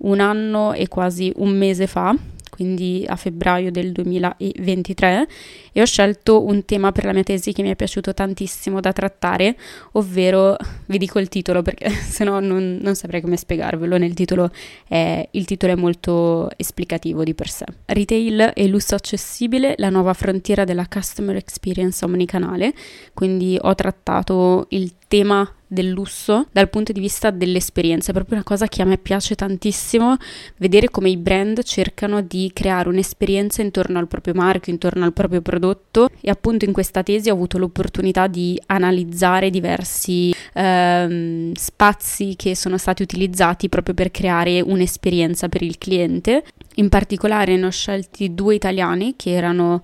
un 0.03 0.19
anno 0.19 0.73
e 0.73 0.87
quasi 0.87 1.33
un 1.37 1.57
mese 1.57 1.87
fa 1.87 2.15
quindi 2.61 3.03
a 3.07 3.15
febbraio 3.15 3.71
del 3.71 3.91
2023, 3.91 5.27
e 5.71 5.81
ho 5.81 5.85
scelto 5.85 6.45
un 6.45 6.63
tema 6.63 6.91
per 6.91 7.05
la 7.05 7.13
mia 7.13 7.23
tesi 7.23 7.53
che 7.53 7.63
mi 7.63 7.71
è 7.71 7.75
piaciuto 7.75 8.13
tantissimo 8.13 8.79
da 8.79 8.93
trattare, 8.93 9.57
ovvero, 9.93 10.55
vi 10.85 10.99
dico 10.99 11.17
il 11.17 11.27
titolo 11.27 11.63
perché 11.63 11.89
se 11.89 12.23
no 12.23 12.39
non, 12.39 12.77
non 12.79 12.93
saprei 12.93 13.21
come 13.21 13.35
spiegarvelo, 13.35 13.97
nel 13.97 14.13
titolo 14.13 14.51
è, 14.87 15.27
il 15.31 15.45
titolo 15.45 15.73
è 15.73 15.75
molto 15.75 16.49
esplicativo 16.55 17.23
di 17.23 17.33
per 17.33 17.49
sé. 17.49 17.65
Retail 17.85 18.51
e 18.53 18.67
lusso 18.67 18.93
accessibile, 18.93 19.73
la 19.77 19.89
nuova 19.89 20.13
frontiera 20.13 20.63
della 20.63 20.85
customer 20.87 21.35
experience 21.35 22.05
omnicanale, 22.05 22.73
quindi 23.15 23.57
ho 23.59 23.73
trattato 23.73 24.67
il 24.69 24.91
tema 25.11 25.45
del 25.67 25.89
lusso 25.89 26.47
dal 26.53 26.69
punto 26.69 26.93
di 26.93 27.01
vista 27.01 27.31
dell'esperienza, 27.31 28.11
è 28.11 28.13
proprio 28.13 28.35
una 28.35 28.45
cosa 28.45 28.67
che 28.67 28.81
a 28.81 28.85
me 28.85 28.97
piace 28.97 29.35
tantissimo, 29.35 30.15
vedere 30.57 30.89
come 30.89 31.09
i 31.09 31.17
brand 31.17 31.63
cercano 31.63 32.21
di 32.21 32.49
creare 32.53 32.87
un'esperienza 32.87 33.61
intorno 33.61 33.99
al 33.99 34.07
proprio 34.07 34.33
marchio, 34.33 34.71
intorno 34.71 35.03
al 35.03 35.11
proprio 35.11 35.41
prodotto. 35.41 36.09
E 36.21 36.29
appunto 36.29 36.63
in 36.63 36.71
questa 36.71 37.03
tesi 37.03 37.29
ho 37.29 37.33
avuto 37.33 37.57
l'opportunità 37.57 38.27
di 38.27 38.61
analizzare 38.67 39.49
diversi 39.49 40.33
ehm, 40.53 41.53
spazi 41.53 42.35
che 42.35 42.55
sono 42.55 42.77
stati 42.77 43.01
utilizzati 43.01 43.69
proprio 43.69 43.93
per 43.93 44.11
creare 44.11 44.61
un'esperienza 44.61 45.49
per 45.49 45.61
il 45.61 45.77
cliente. 45.77 46.43
In 46.75 46.89
particolare 46.89 47.57
ne 47.57 47.65
ho 47.65 47.71
scelti 47.71 48.33
due 48.33 48.55
italiani 48.55 49.15
che 49.15 49.31
erano 49.31 49.83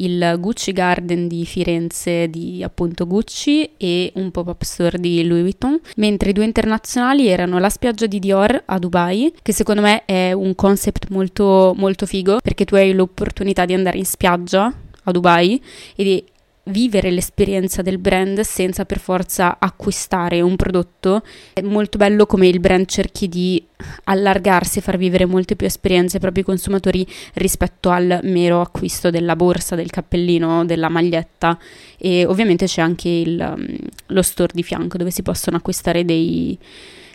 il 0.00 0.36
Gucci 0.38 0.72
Garden 0.72 1.28
di 1.28 1.44
Firenze 1.44 2.28
di 2.28 2.62
appunto 2.62 3.06
Gucci 3.06 3.70
e 3.76 4.12
un 4.14 4.30
pop-up 4.30 4.62
store 4.62 4.98
di 4.98 5.24
Louis 5.24 5.42
Vuitton, 5.42 5.80
mentre 5.96 6.30
i 6.30 6.32
due 6.32 6.44
internazionali 6.44 7.28
erano 7.28 7.58
la 7.58 7.68
spiaggia 7.68 8.06
di 8.06 8.18
Dior 8.18 8.62
a 8.66 8.78
Dubai, 8.78 9.32
che 9.42 9.52
secondo 9.52 9.82
me 9.82 10.04
è 10.04 10.32
un 10.32 10.54
concept 10.54 11.08
molto 11.10 11.74
molto 11.76 12.06
figo 12.06 12.38
perché 12.42 12.64
tu 12.64 12.74
hai 12.74 12.92
l'opportunità 12.92 13.64
di 13.64 13.74
andare 13.74 13.98
in 13.98 14.06
spiaggia 14.06 14.72
a 15.04 15.10
Dubai 15.10 15.60
e 15.96 16.04
di 16.04 16.24
vivere 16.68 17.10
l'esperienza 17.10 17.82
del 17.82 17.98
brand 17.98 18.40
senza 18.40 18.84
per 18.84 18.98
forza 18.98 19.58
acquistare 19.58 20.40
un 20.40 20.56
prodotto. 20.56 21.22
È 21.52 21.60
molto 21.60 21.98
bello 21.98 22.26
come 22.26 22.48
il 22.48 22.60
brand 22.60 22.86
cerchi 22.86 23.28
di 23.28 23.64
allargarsi 24.04 24.78
e 24.78 24.82
far 24.82 24.96
vivere 24.96 25.24
molte 25.24 25.56
più 25.56 25.66
esperienze 25.66 26.16
ai 26.16 26.22
propri 26.22 26.42
consumatori 26.42 27.06
rispetto 27.34 27.90
al 27.90 28.20
mero 28.24 28.60
acquisto 28.60 29.10
della 29.10 29.36
borsa, 29.36 29.76
del 29.76 29.90
cappellino, 29.90 30.64
della 30.64 30.88
maglietta 30.88 31.58
e 31.96 32.24
ovviamente 32.26 32.66
c'è 32.66 32.80
anche 32.80 33.08
il, 33.08 33.54
mm, 33.56 33.74
lo 34.06 34.22
store 34.22 34.52
di 34.54 34.62
fianco 34.62 34.98
dove 34.98 35.10
si 35.10 35.22
possono 35.22 35.56
acquistare 35.56 36.04
dei, 36.04 36.58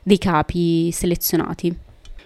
dei 0.04 0.18
capi 0.18 0.92
selezionati 0.92 1.83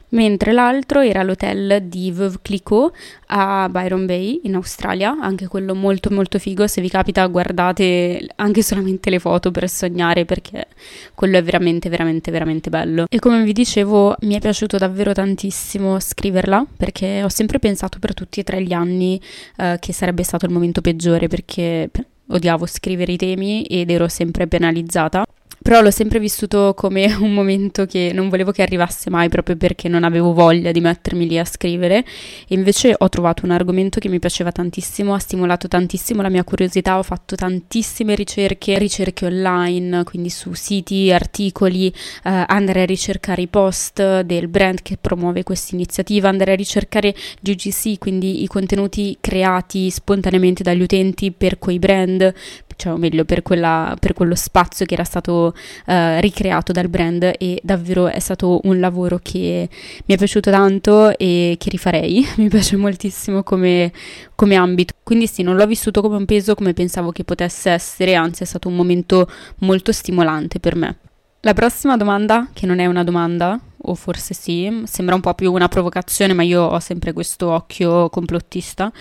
mentre 0.10 0.52
l'altro 0.52 1.02
era 1.02 1.24
l'hotel 1.24 1.84
di 1.84 2.12
Veuve 2.12 2.38
Clicquot 2.42 2.94
a 3.28 3.68
Byron 3.70 4.06
Bay 4.06 4.42
in 4.44 4.56
Australia, 4.56 5.18
anche 5.20 5.48
quello 5.48 5.76
molto 5.76 6.10
molto 6.10 6.40
figo, 6.40 6.68
se 6.68 6.82
vi 6.82 6.90
capita 6.90 7.26
guardate 7.28 8.28
anche 8.36 8.62
solamente 8.62 9.10
le 9.10 9.20
foto 9.20 9.52
per 9.52 9.70
sognare 9.70 10.26
perché 10.26 10.68
quello 11.14 11.38
è 11.38 11.44
veramente 11.44 11.90
veramente 11.90 12.32
veramente 12.32 12.70
bello. 12.70 13.06
E 13.10 13.20
come 13.20 13.44
vi 13.44 13.54
dicevo 13.54 14.16
mi 14.22 14.36
è 14.36 14.40
piaciuto 14.40 14.78
davvero 14.78 15.14
tantissimo 15.14 16.00
scriverla 16.00 16.66
perché 16.78 17.24
ho 17.24 17.30
sempre 17.30 17.60
pensato 17.60 18.00
per 18.00 18.14
tutti 18.14 18.40
e 18.40 18.44
tre 18.44 18.64
gli 18.64 18.74
anni 18.74 19.20
eh, 19.58 19.78
che 19.80 19.94
sarebbe 19.94 20.24
stato 20.24 20.46
il 20.46 20.52
momento 20.52 20.82
peggiore 20.82 21.28
perché 21.28 21.90
odiavo 22.30 22.66
scrivere 22.66 23.14
i 23.14 23.18
temi 23.18 23.64
ed 23.64 23.90
ero 23.90 24.08
sempre 24.08 24.48
penalizzata 24.48 25.26
però 25.68 25.82
l'ho 25.82 25.92
sempre 25.92 26.22
vissuto 26.22 26.74
come 26.78 27.14
un 27.20 27.34
momento 27.34 27.86
che 27.86 28.12
non 28.14 28.30
volevo 28.30 28.54
che 28.54 28.62
arrivasse 28.62 29.10
mai 29.10 29.28
proprio 29.28 29.58
perché 29.58 29.90
non 29.90 30.06
avevo 30.06 30.32
voglia 30.32 30.72
di 30.72 30.80
mettermi 30.80 31.28
lì 31.28 31.38
a 31.38 31.44
scrivere. 31.44 32.06
E 32.48 32.56
invece 32.56 32.96
ho 32.98 33.10
trovato 33.10 33.44
un 33.44 33.52
argomento 33.52 34.00
che 34.00 34.08
mi 34.08 34.18
piaceva 34.18 34.54
tantissimo, 34.54 35.14
ha 35.14 35.20
stimolato 35.20 35.68
tantissimo 35.68 36.22
la 36.22 36.30
mia 36.30 36.46
curiosità, 36.46 36.98
ho 36.98 37.04
fatto 37.04 37.36
tantissime 37.36 38.16
ricerche, 38.16 38.78
ricerche 38.78 39.26
online, 39.26 40.06
quindi 40.06 40.30
su 40.30 40.54
siti, 40.54 41.12
articoli, 41.12 41.90
eh, 41.90 42.46
andare 42.48 42.84
a 42.84 42.86
ricercare 42.86 43.42
i 43.42 43.48
post 43.48 44.22
del 44.22 44.48
brand 44.48 44.82
che 44.82 44.96
promuove 44.96 45.44
questa 45.44 45.76
iniziativa, 45.76 46.30
andare 46.30 46.54
a 46.54 46.56
ricercare 46.56 47.14
GGC, 47.42 47.98
quindi 47.98 48.42
i 48.42 48.48
contenuti 48.48 49.18
creati 49.20 49.90
spontaneamente 49.90 50.64
dagli 50.64 50.82
utenti 50.82 51.34
per 51.34 51.60
quei 51.60 51.78
brand, 51.78 52.34
cioè 52.78 52.94
o 52.94 52.98
meglio 52.98 53.26
per, 53.26 53.42
quella, 53.42 53.96
per 54.00 54.14
quello 54.14 54.36
spazio 54.36 54.86
che 54.86 54.94
era 54.94 55.04
stato 55.04 55.54
uh, 55.54 56.20
ricreato 56.20 56.72
dal 56.72 56.88
brand 56.88 57.34
e 57.38 57.60
davvero 57.62 58.08
è 58.08 58.20
stato 58.20 58.62
un 58.64 58.80
lavoro 58.80 59.20
che 59.22 59.68
mi 60.06 60.16
è 60.16 60.18
piaciuto 60.18 60.50
tanto 60.50 61.18
e 61.18 61.56
che 61.60 61.70
rifarei, 61.70 62.26
mi 62.38 62.48
piace 62.48 62.78
moltissimo 62.78 63.44
come, 63.44 63.92
come 64.36 64.56
ambito, 64.56 64.94
quindi 65.04 65.28
sì, 65.28 65.42
non 65.42 65.58
l'ho 65.58 65.68
vissuto 65.68 66.02
come 66.02 66.16
un 66.16 66.26
peso 66.26 66.56
come 66.56 66.74
pensavo 66.74 67.12
che 67.12 67.24
potesse 67.24 67.72
essere, 67.72 68.16
anzi 68.16 68.44
è 68.44 68.46
stato 68.46 68.70
un 68.70 68.76
momento 68.76 69.30
molto 69.60 69.92
stimolante 69.92 70.60
per 70.60 70.76
me. 70.76 70.98
La 71.42 71.54
prossima 71.54 71.98
domanda, 71.98 72.50
che 72.54 72.66
non 72.66 72.80
è 72.80 72.86
una 72.86 73.04
domanda, 73.04 73.60
o 73.88 73.96
forse 73.96 74.34
sì, 74.34 74.84
sembra 74.86 75.16
un 75.16 75.22
po' 75.22 75.34
più 75.34 75.52
una 75.52 75.68
provocazione, 75.68 76.34
ma 76.34 76.44
io 76.44 76.64
ho 76.64 76.80
sempre 76.80 77.14
questo 77.14 77.50
occhio 77.50 78.10
complottista. 78.10 78.92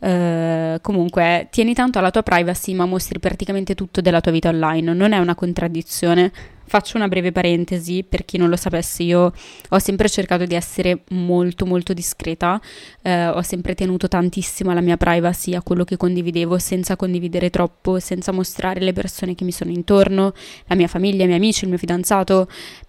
Eh, 0.00 0.78
comunque, 0.82 1.48
tieni 1.50 1.74
tanto 1.74 1.98
alla 1.98 2.10
tua 2.10 2.22
privacy, 2.22 2.74
ma 2.74 2.86
mostri 2.86 3.18
praticamente 3.18 3.74
tutto 3.74 4.00
della 4.00 4.20
tua 4.20 4.32
vita 4.32 4.48
online. 4.48 4.92
Non 4.92 5.12
è 5.12 5.18
una 5.18 5.34
contraddizione. 5.34 6.32
Faccio 6.66 6.96
una 6.96 7.08
breve 7.08 7.30
parentesi 7.30 8.04
per 8.08 8.24
chi 8.24 8.38
non 8.38 8.48
lo 8.48 8.56
sapesse, 8.56 9.02
io 9.02 9.32
ho 9.68 9.78
sempre 9.78 10.08
cercato 10.08 10.46
di 10.46 10.54
essere 10.54 11.02
molto 11.10 11.66
molto 11.66 11.92
discreta, 11.92 12.58
eh, 13.02 13.28
ho 13.28 13.42
sempre 13.42 13.74
tenuto 13.74 14.08
tantissimo 14.08 14.70
alla 14.70 14.80
mia 14.80 14.96
privacy, 14.96 15.54
a 15.54 15.62
quello 15.62 15.84
che 15.84 15.98
condividevo, 15.98 16.56
senza 16.56 16.96
condividere 16.96 17.50
troppo, 17.50 18.00
senza 18.00 18.32
mostrare 18.32 18.80
le 18.80 18.94
persone 18.94 19.34
che 19.34 19.44
mi 19.44 19.52
sono 19.52 19.72
intorno, 19.72 20.32
la 20.66 20.74
mia 20.74 20.88
famiglia, 20.88 21.24
i 21.24 21.26
miei 21.26 21.38
amici, 21.38 21.64
il 21.64 21.68
mio 21.68 21.78
fidanzato, 21.78 22.48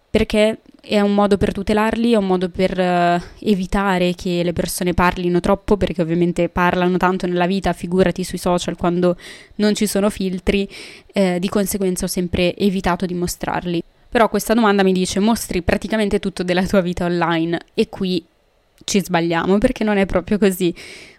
perché 0.10 0.62
è 0.86 1.00
un 1.00 1.14
modo 1.14 1.38
per 1.38 1.52
tutelarli, 1.52 2.12
è 2.12 2.16
un 2.16 2.28
modo 2.28 2.50
per 2.50 2.78
uh, 2.78 3.46
evitare 3.46 4.14
che 4.14 4.44
le 4.44 4.54
persone 4.54 4.94
parlino 4.94 5.40
troppo, 5.40 5.78
perché 5.78 6.02
ovviamente 6.02 6.48
parlano 6.50 6.98
tanto 6.98 7.26
nella 7.26 7.48
vita, 7.48 7.74
figurati 7.74 8.24
sui 8.24 8.38
social 8.38 8.78
quando 8.78 9.18
non 9.56 9.74
ci 9.74 9.88
sono 9.88 10.10
filtri, 10.10 10.70
eh, 11.08 11.40
di 11.40 11.50
conseguenza 11.50 12.06
ho 12.06 12.08
sempre 12.08 12.56
evitato 12.56 13.06
di 13.06 13.16
mostrarli. 13.16 13.84
Però 14.10 14.30
questa 14.30 14.54
domanda 14.54 14.84
mi 14.84 14.94
dice 14.94 15.20
mostri 15.20 15.62
praticamente 15.62 16.20
tutto 16.20 16.44
della 16.44 16.66
tua 16.66 16.82
vita 16.82 17.06
online 17.06 17.60
e 17.74 17.90
qui 17.90 18.24
ci 18.86 19.04
sbagliamo 19.04 19.58
perché 19.58 19.84
non 19.84 19.98
è 19.98 20.06
proprio 20.06 20.38
così. 20.38 20.74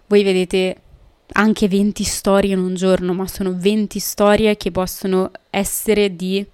Voi 0.07 0.23
vedete 0.23 0.77
anche 1.33 1.67
20 1.67 2.03
storie 2.03 2.53
in 2.53 2.59
un 2.59 2.73
giorno, 2.75 3.13
ma 3.13 3.27
sono 3.27 3.53
20 3.55 3.99
storie 3.99 4.57
che 4.57 4.71
possono 4.71 5.31
essere 5.49 6.15
di 6.15 6.45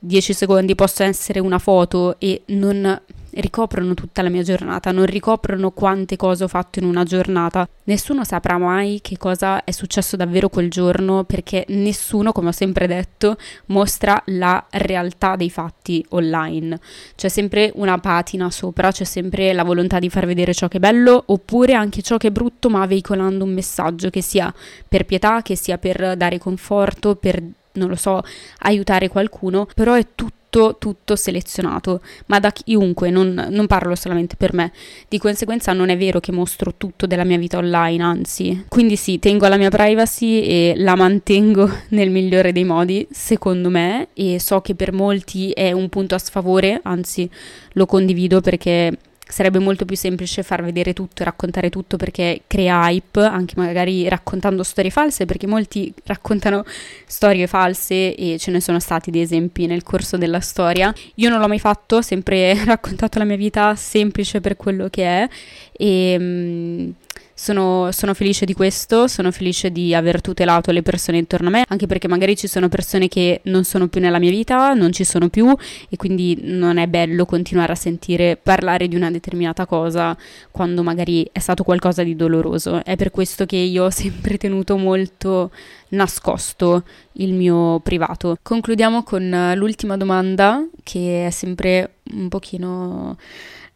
10 0.00 0.32
secondi 0.32 0.74
possono 0.74 1.08
essere 1.08 1.40
una 1.40 1.58
foto 1.58 2.16
e 2.18 2.42
non 2.46 3.00
ricoprono 3.30 3.94
tutta 3.94 4.22
la 4.22 4.28
mia 4.28 4.42
giornata, 4.42 4.90
non 4.90 5.06
ricoprono 5.06 5.70
quante 5.70 6.16
cose 6.16 6.44
ho 6.44 6.48
fatto 6.48 6.78
in 6.78 6.84
una 6.84 7.04
giornata. 7.04 7.68
Nessuno 7.84 8.24
saprà 8.24 8.58
mai 8.58 9.00
che 9.02 9.16
cosa 9.16 9.64
è 9.64 9.70
successo 9.70 10.16
davvero 10.16 10.48
quel 10.48 10.70
giorno 10.70 11.24
perché 11.24 11.64
nessuno, 11.68 12.32
come 12.32 12.48
ho 12.48 12.52
sempre 12.52 12.86
detto, 12.86 13.36
mostra 13.66 14.20
la 14.26 14.64
realtà 14.70 15.36
dei 15.36 15.50
fatti 15.50 16.04
online. 16.10 16.78
C'è 17.14 17.28
sempre 17.28 17.70
una 17.76 17.98
patina 17.98 18.50
sopra, 18.50 18.90
c'è 18.90 19.04
sempre 19.04 19.52
la 19.52 19.64
volontà 19.64 19.98
di 19.98 20.10
far 20.10 20.26
vedere 20.26 20.54
ciò 20.54 20.68
che 20.68 20.78
è 20.78 20.80
bello 20.80 21.22
oppure 21.26 21.74
anche 21.74 22.02
ciò 22.02 22.16
che 22.16 22.28
è 22.28 22.32
brutto, 22.32 22.68
ma 22.68 22.84
veicolando 22.86 23.44
un 23.44 23.52
messaggio 23.52 24.10
che 24.10 24.22
sia 24.22 24.52
per 24.86 25.04
pietà, 25.04 25.42
che 25.42 25.56
sia 25.56 25.78
per 25.78 26.16
dare 26.16 26.38
conforto, 26.38 27.14
per 27.14 27.42
non 27.72 27.88
lo 27.88 27.96
so, 27.96 28.22
aiutare 28.60 29.08
qualcuno, 29.08 29.66
però 29.74 29.94
è 29.94 30.06
tutto, 30.14 30.76
tutto 30.78 31.16
selezionato, 31.16 32.00
ma 32.26 32.38
da 32.40 32.50
chiunque, 32.50 33.10
non, 33.10 33.48
non, 33.50 33.66
parlo 33.66 33.94
solamente 33.94 34.36
per 34.36 34.54
me. 34.54 34.72
Di 35.08 35.18
conseguenza 35.18 35.72
non 35.72 35.88
è 35.88 35.96
vero 35.96 36.20
che 36.20 36.32
mostro 36.32 36.74
tutto 36.76 37.06
della 37.06 37.24
mia 37.24 37.38
vita 37.38 37.58
online, 37.58 38.02
anzi. 38.02 38.64
Quindi 38.68 38.96
sì, 38.96 39.18
tengo 39.18 39.46
alla 39.46 39.56
mia 39.56 39.70
privacy 39.70 40.40
e 40.40 40.74
la 40.76 40.96
mantengo 40.96 41.70
nel 41.90 42.10
migliore 42.10 42.52
dei 42.52 42.64
modi, 42.64 43.06
secondo 43.10 43.68
me, 43.68 44.08
e 44.14 44.40
so 44.40 44.60
che 44.60 44.74
per 44.74 44.92
molti 44.92 45.50
è 45.50 45.72
un 45.72 45.88
punto 45.88 46.14
a 46.14 46.18
sfavore, 46.18 46.80
anzi 46.82 47.30
lo 47.72 47.86
condivido 47.86 48.40
perché 48.40 48.96
sarebbe 49.28 49.58
molto 49.58 49.84
più 49.84 49.96
semplice 49.96 50.42
far 50.42 50.62
vedere 50.62 50.92
tutto 50.92 51.22
e 51.22 51.24
raccontare 51.24 51.70
tutto 51.70 51.96
perché 51.96 52.42
crea 52.46 52.88
hype, 52.88 53.20
anche 53.20 53.54
magari 53.56 54.08
raccontando 54.08 54.62
storie 54.62 54.90
false, 54.90 55.26
perché 55.26 55.46
molti 55.46 55.92
raccontano 56.04 56.64
storie 57.06 57.46
false 57.46 58.14
e 58.14 58.38
ce 58.38 58.50
ne 58.50 58.60
sono 58.60 58.80
stati 58.80 59.10
dei 59.10 59.22
esempi 59.22 59.66
nel 59.66 59.82
corso 59.82 60.16
della 60.16 60.40
storia. 60.40 60.92
Io 61.16 61.28
non 61.28 61.40
l'ho 61.40 61.48
mai 61.48 61.58
fatto, 61.58 61.96
ho 61.96 62.02
sempre 62.02 62.62
raccontato 62.64 63.18
la 63.18 63.24
mia 63.24 63.36
vita 63.36 63.74
semplice 63.74 64.40
per 64.40 64.56
quello 64.56 64.88
che 64.88 65.04
è 65.04 65.28
e... 65.72 66.94
Sono, 67.40 67.92
sono, 67.92 68.14
felice 68.14 68.44
di 68.44 68.52
questo, 68.52 69.06
sono 69.06 69.30
felice 69.30 69.70
di 69.70 69.94
aver 69.94 70.20
tutelato 70.20 70.72
le 70.72 70.82
persone 70.82 71.18
intorno 71.18 71.46
a 71.46 71.50
me, 71.52 71.64
anche 71.68 71.86
perché 71.86 72.08
magari 72.08 72.36
ci 72.36 72.48
sono 72.48 72.68
persone 72.68 73.06
che 73.06 73.42
non 73.44 73.62
sono 73.62 73.86
più 73.86 74.00
nella 74.00 74.18
mia 74.18 74.30
vita, 74.30 74.74
non 74.74 74.90
ci 74.90 75.04
sono 75.04 75.28
più 75.28 75.54
e 75.88 75.96
quindi 75.96 76.36
non 76.42 76.78
è 76.78 76.88
bello 76.88 77.24
continuare 77.26 77.70
a 77.70 77.76
sentire 77.76 78.36
parlare 78.36 78.88
di 78.88 78.96
una 78.96 79.12
determinata 79.12 79.66
cosa 79.66 80.16
quando 80.50 80.82
magari 80.82 81.28
è 81.30 81.38
stato 81.38 81.62
qualcosa 81.62 82.02
di 82.02 82.16
doloroso. 82.16 82.84
È 82.84 82.96
per 82.96 83.12
questo 83.12 83.46
che 83.46 83.56
io 83.56 83.84
ho 83.84 83.90
sempre 83.90 84.36
tenuto 84.36 84.76
molto 84.76 85.52
nascosto 85.90 86.82
il 87.12 87.32
mio 87.34 87.78
privato. 87.80 88.36
Concludiamo 88.42 89.04
con 89.04 89.52
l'ultima 89.54 89.96
domanda 89.96 90.66
che 90.82 91.26
è 91.26 91.30
sempre 91.30 91.98
un 92.14 92.28
pochino 92.28 93.16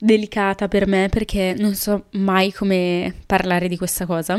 delicata 0.02 0.66
per 0.66 0.88
me 0.88 1.08
perché 1.08 1.54
non 1.56 1.76
so 1.76 2.06
mai 2.14 2.52
come 2.52 3.14
parlare 3.24 3.68
di 3.68 3.76
questa 3.76 4.04
cosa, 4.04 4.36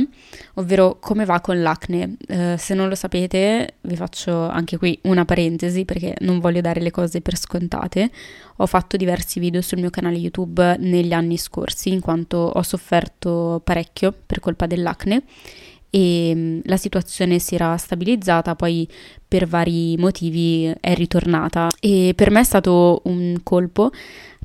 ovvero 0.55 0.98
come 1.00 1.24
va 1.24 1.39
con 1.39 1.62
l'acne. 1.62 2.17
Uh, 2.27 2.58
se 2.58 2.74
non 2.74 2.89
lo 2.89 2.96
sapete, 2.96 3.75
vi 3.82 3.96
faccio 3.96 4.50
anche 4.50 4.77
qui 4.77 5.00
una 5.03 5.24
parentesi 5.24 5.86
perché 5.86 6.15
non 6.20 6.39
voglio 6.39 6.60
dare 6.60 6.82
le 6.82 6.91
cose 6.91 7.22
per 7.22 7.38
scontate. 7.38 8.12
Ho 8.58 8.65
fatto 8.65 8.98
diversi 8.98 9.39
video 9.39 9.62
sul 9.62 9.79
mio 9.79 9.89
canale 9.89 10.17
YouTube 10.17 10.75
negli 10.79 11.13
anni 11.13 11.38
scorsi 11.38 11.93
in 11.93 12.01
quanto 12.01 12.38
ho 12.38 12.62
sofferto 12.62 13.62
parecchio 13.63 14.13
per 14.25 14.41
colpa 14.41 14.65
dell'acne 14.65 15.24
e 15.96 16.34
mm, 16.36 16.60
la 16.63 16.77
situazione 16.77 17.38
si 17.38 17.53
era 17.53 17.77
stabilizzata, 17.77 18.55
poi 18.55 18.88
per 19.27 19.46
vari 19.46 19.96
motivi 19.98 20.74
è 20.79 20.96
ritornata 20.96 21.67
e 21.79 22.13
per 22.15 22.32
me 22.32 22.39
è 22.39 22.43
stato 22.43 23.01
un 23.05 23.38
colpo 23.43 23.91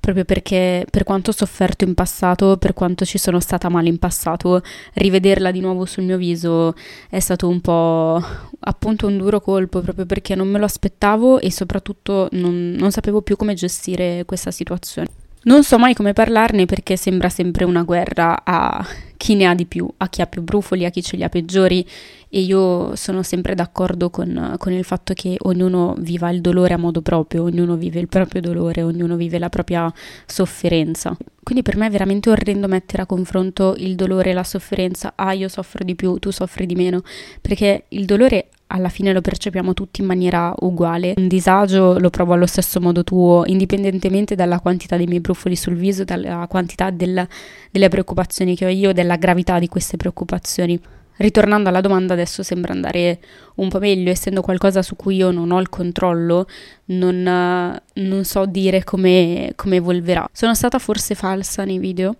proprio 0.00 0.25
perché 0.25 0.87
per 0.90 1.05
quanto 1.05 1.31
ho 1.31 1.33
sofferto 1.35 1.85
in 1.85 1.95
passato, 1.95 2.57
per 2.57 2.75
quanto 2.75 3.05
ci 3.05 3.19
sono 3.19 3.40
stata 3.40 3.69
male 3.69 3.88
in 3.88 3.99
passato, 3.99 4.62
rivederla 4.95 5.50
di 5.50 5.61
nuovo 5.61 5.85
sul 5.85 6.05
mio 6.05 6.17
viso 6.17 6.75
è 7.09 7.21
stato 7.21 7.49
un 7.49 7.61
po' 7.61 8.23
appunto 8.61 9.07
un 9.07 9.19
duro 9.19 9.40
colpo, 9.40 9.81
proprio 9.81 10.07
perché 10.07 10.35
non 10.35 10.49
me 10.49 10.59
lo 10.59 10.64
aspettavo 10.64 11.40
e 11.40 11.50
soprattutto 11.50 12.28
non, 12.33 12.75
non 12.78 12.90
sapevo 12.90 13.23
più 13.23 13.37
come 13.37 13.55
gestire 13.55 14.25
questa 14.25 14.50
situazione. 14.50 15.27
Non 15.40 15.62
so 15.62 15.78
mai 15.78 15.95
come 15.95 16.12
parlarne 16.12 16.66
perché 16.66 16.97
sembra 16.97 17.28
sempre 17.28 17.64
una 17.64 17.85
guerra 17.85 18.45
a 18.45 18.85
chi 19.16 19.35
ne 19.35 19.47
ha 19.47 19.54
di 19.54 19.66
più, 19.66 19.88
a 19.99 20.09
chi 20.09 20.21
ha 20.21 20.26
più 20.26 20.42
brufoli, 20.42 20.85
a 20.85 20.90
chi 20.90 21.02
ce 21.02 21.16
li 21.16 21.23
ha 21.23 21.28
peggiori. 21.28 21.87
E 22.28 22.40
io 22.40 22.95
sono 22.97 23.23
sempre 23.23 23.54
d'accordo 23.54 24.11
con, 24.11 24.57
con, 24.59 24.73
il 24.73 24.85
fatto 24.85 25.14
che 25.14 25.37
ognuno 25.38 25.95
viva 25.99 26.28
il 26.30 26.40
dolore 26.40 26.75
a 26.75 26.76
modo 26.76 27.02
proprio, 27.02 27.45
ognuno 27.45 27.76
vive 27.76 28.00
il 28.00 28.09
proprio 28.09 28.40
dolore, 28.40 28.83
ognuno 28.83 29.16
vive 29.16 29.38
la 29.38 29.49
propria 29.49 29.92
sofferenza. 30.26 31.16
Quindi 31.42 31.62
per 31.62 31.76
me 31.76 31.87
è 31.87 31.90
veramente 31.90 32.30
orrendo 32.30 32.66
mettere 32.66 33.02
a 33.02 33.07
confronto 33.07 33.75
il 33.78 33.95
dolore 33.95 34.30
e 34.30 34.35
la 34.35 34.45
sofferenza, 34.45 35.12
ah 35.14 35.33
io 35.33 35.49
soffro 35.49 35.85
di 35.85 35.95
più, 35.95 36.18
tu 36.18 36.30
soffri 36.30 36.66
di 36.66 36.75
meno, 36.75 37.00
perché 37.40 37.85
il 37.88 38.04
dolore 38.04 38.49
alla 38.68 38.88
fine 38.88 39.12
lo 39.12 39.20
percepiamo 39.20 39.75
tutti 39.75 40.00
in 40.00 40.06
maniera 40.06 40.52
uguale. 40.60 41.14
Un 41.16 41.28
disagio 41.28 41.98
lo 41.98 42.10
provo 42.10 42.34
allo 42.34 42.46
stesso 42.46 42.80
modo 42.80 43.04
tuo, 43.04 43.44
indipendentemente 43.46 44.34
dalla 44.34 44.60
quantità 44.60 44.96
dei 44.96 45.06
miei 45.06 45.20
brufoli 45.20 45.56
sul 45.56 45.75
viso, 45.75 46.04
dalla 46.04 46.46
quantità 46.48 46.90
del, 46.90 47.26
delle 47.70 47.88
preoccupazioni 47.88 48.56
che 48.56 48.66
ho 48.66 48.70
io, 48.70 48.92
della 48.92 49.16
gravità 49.16 49.58
di 49.58 49.68
queste 49.68 49.96
preoccupazioni. 49.96 50.78
Ritornando 51.16 51.68
alla 51.68 51.80
domanda, 51.80 52.12
adesso 52.12 52.44
sembra 52.44 52.72
andare 52.72 53.18
un 53.56 53.68
po' 53.68 53.80
meglio, 53.80 54.10
essendo 54.10 54.40
qualcosa 54.40 54.82
su 54.82 54.94
cui 54.94 55.16
io 55.16 55.32
non 55.32 55.50
ho 55.50 55.58
il 55.60 55.68
controllo, 55.68 56.46
non, 56.87 57.80
non 57.92 58.25
so 58.25 58.46
dire 58.46 58.84
come, 58.84 59.52
come 59.56 59.76
evolverà. 59.76 60.28
Sono 60.32 60.54
stata 60.54 60.78
forse 60.78 61.16
falsa 61.16 61.64
nei 61.64 61.78
video? 61.78 62.16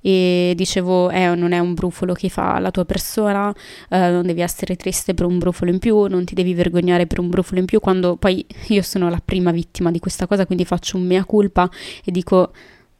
E 0.00 0.52
dicevo 0.56 1.10
eh, 1.10 1.34
non 1.34 1.52
è 1.52 1.58
un 1.58 1.74
brufolo 1.74 2.14
che 2.14 2.28
fa 2.28 2.58
la 2.58 2.70
tua 2.70 2.84
persona, 2.84 3.52
eh, 3.88 4.10
non 4.10 4.26
devi 4.26 4.40
essere 4.40 4.76
triste 4.76 5.14
per 5.14 5.26
un 5.26 5.38
brufolo 5.38 5.70
in 5.70 5.78
più, 5.78 6.06
non 6.06 6.24
ti 6.24 6.34
devi 6.34 6.54
vergognare 6.54 7.06
per 7.06 7.20
un 7.20 7.28
brufolo 7.28 7.60
in 7.60 7.66
più, 7.66 7.80
quando 7.80 8.16
poi 8.16 8.44
io 8.68 8.82
sono 8.82 9.08
la 9.08 9.20
prima 9.24 9.50
vittima 9.50 9.90
di 9.90 9.98
questa 9.98 10.26
cosa, 10.26 10.46
quindi 10.46 10.64
faccio 10.64 10.96
un 10.96 11.04
mea 11.04 11.24
culpa 11.24 11.68
e 12.04 12.10
dico 12.10 12.52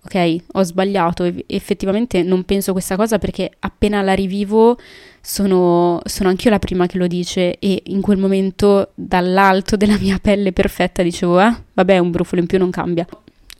ok, 0.02 0.36
ho 0.52 0.62
sbagliato, 0.62 1.24
e 1.24 1.44
effettivamente 1.46 2.22
non 2.22 2.44
penso 2.44 2.72
questa 2.72 2.96
cosa 2.96 3.18
perché 3.18 3.50
appena 3.58 4.00
la 4.00 4.14
rivivo 4.14 4.78
sono, 5.20 6.00
sono 6.04 6.30
anch'io 6.30 6.50
la 6.50 6.58
prima 6.58 6.86
che 6.86 6.96
lo 6.96 7.06
dice 7.06 7.58
e 7.58 7.82
in 7.86 8.00
quel 8.00 8.16
momento 8.16 8.92
dall'alto 8.94 9.76
della 9.76 9.98
mia 9.98 10.18
pelle 10.20 10.52
perfetta 10.52 11.02
dicevo 11.02 11.40
eh, 11.40 11.54
vabbè 11.74 11.98
un 11.98 12.10
brufolo 12.10 12.40
in 12.40 12.46
più 12.46 12.58
non 12.58 12.70
cambia. 12.70 13.06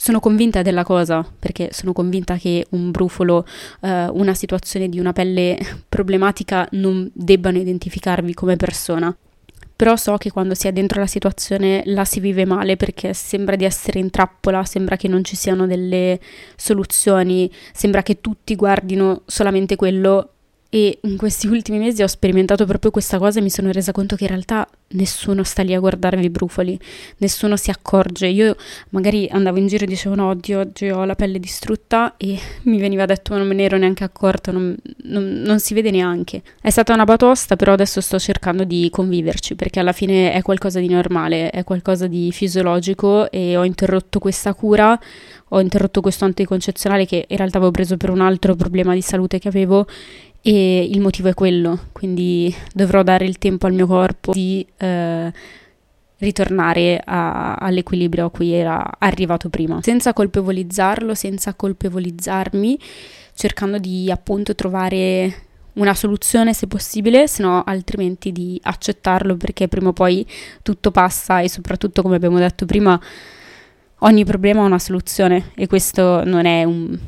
Sono 0.02 0.18
convinta 0.18 0.62
della 0.62 0.82
cosa 0.82 1.22
perché 1.38 1.68
sono 1.72 1.92
convinta 1.92 2.36
che 2.36 2.64
un 2.70 2.90
brufolo, 2.90 3.46
eh, 3.82 4.06
una 4.06 4.32
situazione 4.32 4.88
di 4.88 4.98
una 4.98 5.12
pelle 5.12 5.58
problematica 5.90 6.66
non 6.70 7.10
debbano 7.12 7.58
identificarvi 7.58 8.32
come 8.32 8.56
persona. 8.56 9.14
Però 9.76 9.96
so 9.96 10.16
che 10.16 10.30
quando 10.30 10.54
si 10.54 10.68
è 10.68 10.72
dentro 10.72 11.00
la 11.00 11.06
situazione 11.06 11.82
la 11.84 12.06
si 12.06 12.18
vive 12.18 12.46
male 12.46 12.76
perché 12.76 13.12
sembra 13.12 13.56
di 13.56 13.66
essere 13.66 13.98
in 13.98 14.08
trappola, 14.08 14.64
sembra 14.64 14.96
che 14.96 15.06
non 15.06 15.22
ci 15.22 15.36
siano 15.36 15.66
delle 15.66 16.18
soluzioni, 16.56 17.52
sembra 17.74 18.02
che 18.02 18.22
tutti 18.22 18.56
guardino 18.56 19.20
solamente 19.26 19.76
quello 19.76 20.30
e 20.72 21.00
in 21.02 21.16
questi 21.16 21.48
ultimi 21.48 21.78
mesi 21.78 22.00
ho 22.00 22.06
sperimentato 22.06 22.64
proprio 22.64 22.92
questa 22.92 23.18
cosa 23.18 23.40
e 23.40 23.42
mi 23.42 23.50
sono 23.50 23.72
resa 23.72 23.90
conto 23.90 24.14
che 24.14 24.22
in 24.22 24.30
realtà 24.30 24.68
nessuno 24.92 25.42
sta 25.42 25.62
lì 25.62 25.74
a 25.74 25.80
guardarvi 25.80 26.24
i 26.24 26.30
brufoli, 26.30 26.78
nessuno 27.18 27.56
si 27.56 27.70
accorge. 27.70 28.28
Io 28.28 28.54
magari 28.90 29.28
andavo 29.32 29.58
in 29.58 29.66
giro 29.66 29.82
e 29.82 29.88
dicevo 29.88 30.14
no, 30.14 30.28
oddio, 30.28 30.60
oggi 30.60 30.88
ho 30.88 31.04
la 31.04 31.16
pelle 31.16 31.40
distrutta 31.40 32.14
e 32.16 32.38
mi 32.62 32.78
veniva 32.78 33.04
detto 33.04 33.36
non 33.36 33.48
me 33.48 33.54
ne 33.54 33.64
ero 33.64 33.78
neanche 33.78 34.04
accorta, 34.04 34.52
non, 34.52 34.76
non, 35.04 35.42
non 35.44 35.58
si 35.58 35.74
vede 35.74 35.90
neanche. 35.90 36.40
È 36.60 36.70
stata 36.70 36.94
una 36.94 37.04
batosta, 37.04 37.56
però 37.56 37.72
adesso 37.72 38.00
sto 38.00 38.20
cercando 38.20 38.62
di 38.62 38.88
conviverci 38.92 39.56
perché 39.56 39.80
alla 39.80 39.92
fine 39.92 40.32
è 40.32 40.40
qualcosa 40.42 40.78
di 40.78 40.88
normale, 40.88 41.50
è 41.50 41.64
qualcosa 41.64 42.06
di 42.06 42.30
fisiologico 42.30 43.28
e 43.32 43.56
ho 43.56 43.64
interrotto 43.64 44.20
questa 44.20 44.54
cura, 44.54 44.96
ho 45.48 45.60
interrotto 45.60 46.00
questo 46.00 46.24
anticoncezionale 46.26 47.06
che 47.06 47.24
in 47.26 47.36
realtà 47.36 47.56
avevo 47.56 47.72
preso 47.72 47.96
per 47.96 48.10
un 48.10 48.20
altro 48.20 48.54
problema 48.54 48.94
di 48.94 49.02
salute 49.02 49.40
che 49.40 49.48
avevo 49.48 49.84
e 50.42 50.88
il 50.90 51.00
motivo 51.00 51.28
è 51.28 51.34
quello, 51.34 51.78
quindi 51.92 52.54
dovrò 52.72 53.02
dare 53.02 53.26
il 53.26 53.38
tempo 53.38 53.66
al 53.66 53.74
mio 53.74 53.86
corpo 53.86 54.32
di 54.32 54.66
eh, 54.78 55.32
ritornare 56.18 57.00
a, 57.04 57.54
all'equilibrio 57.54 58.26
a 58.26 58.30
cui 58.30 58.52
era 58.52 58.96
arrivato 58.98 59.50
prima, 59.50 59.80
senza 59.82 60.12
colpevolizzarlo, 60.12 61.14
senza 61.14 61.54
colpevolizzarmi, 61.54 62.78
cercando 63.34 63.78
di 63.78 64.10
appunto 64.10 64.54
trovare 64.54 65.48
una 65.74 65.94
soluzione 65.94 66.54
se 66.54 66.66
possibile, 66.66 67.28
se 67.28 67.42
no 67.42 67.62
altrimenti 67.62 68.32
di 68.32 68.58
accettarlo 68.62 69.36
perché 69.36 69.68
prima 69.68 69.90
o 69.90 69.92
poi 69.92 70.26
tutto 70.62 70.90
passa 70.90 71.40
e 71.40 71.48
soprattutto 71.48 72.02
come 72.02 72.16
abbiamo 72.16 72.38
detto 72.38 72.66
prima 72.66 73.00
ogni 73.98 74.24
problema 74.24 74.62
ha 74.62 74.66
una 74.66 74.78
soluzione 74.78 75.52
e 75.54 75.66
questo 75.66 76.24
non 76.24 76.44
è 76.44 76.64
un 76.64 76.98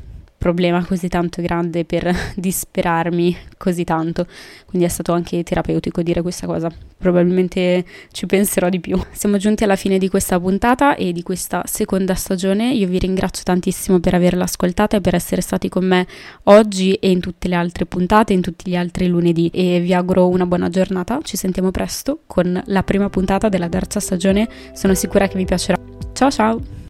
problema 0.43 0.85
così 0.85 1.07
tanto 1.07 1.41
grande 1.41 1.85
per 1.85 2.13
disperarmi 2.35 3.37
così 3.57 3.85
tanto. 3.85 4.27
Quindi 4.67 4.89
è 4.89 4.91
stato 4.91 5.13
anche 5.13 5.45
terapeutico 5.45 6.03
dire 6.03 6.21
questa 6.21 6.47
cosa. 6.47 6.69
Probabilmente 6.99 7.85
ci 8.11 8.27
penserò 8.27 8.69
di 8.69 8.81
più. 8.81 9.01
Siamo 9.13 9.37
giunti 9.37 9.63
alla 9.63 9.77
fine 9.77 9.99
di 9.99 10.09
questa 10.09 10.41
puntata 10.41 10.97
e 10.97 11.13
di 11.13 11.23
questa 11.23 11.63
seconda 11.67 12.15
stagione. 12.15 12.73
Io 12.73 12.89
vi 12.89 12.99
ringrazio 12.99 13.45
tantissimo 13.45 14.01
per 14.01 14.15
averla 14.15 14.43
ascoltata 14.43 14.97
e 14.97 15.01
per 15.01 15.15
essere 15.15 15.41
stati 15.41 15.69
con 15.69 15.87
me 15.87 16.07
oggi 16.45 16.95
e 16.95 17.11
in 17.11 17.21
tutte 17.21 17.47
le 17.47 17.55
altre 17.55 17.87
puntate, 17.87 18.33
in 18.33 18.41
tutti 18.41 18.69
gli 18.69 18.77
altri 18.77 19.07
lunedì. 19.07 19.49
E 19.53 19.79
vi 19.79 19.95
auguro 19.95 20.29
una 20.29 20.47
buona 20.47 20.69
giornata. 20.69 21.21
Ci 21.23 21.37
sentiamo 21.37 21.71
presto 21.71 22.23
con 22.27 22.61
la 22.67 22.83
prima 22.83 23.09
puntata 23.09 23.49
della 23.49 23.69
terza 23.69 24.01
stagione. 24.01 24.49
Sono 24.73 24.95
sicura 24.95 25.29
che 25.29 25.37
vi 25.37 25.45
piacerà. 25.45 25.79
Ciao 26.13 26.31
ciao! 26.31 26.82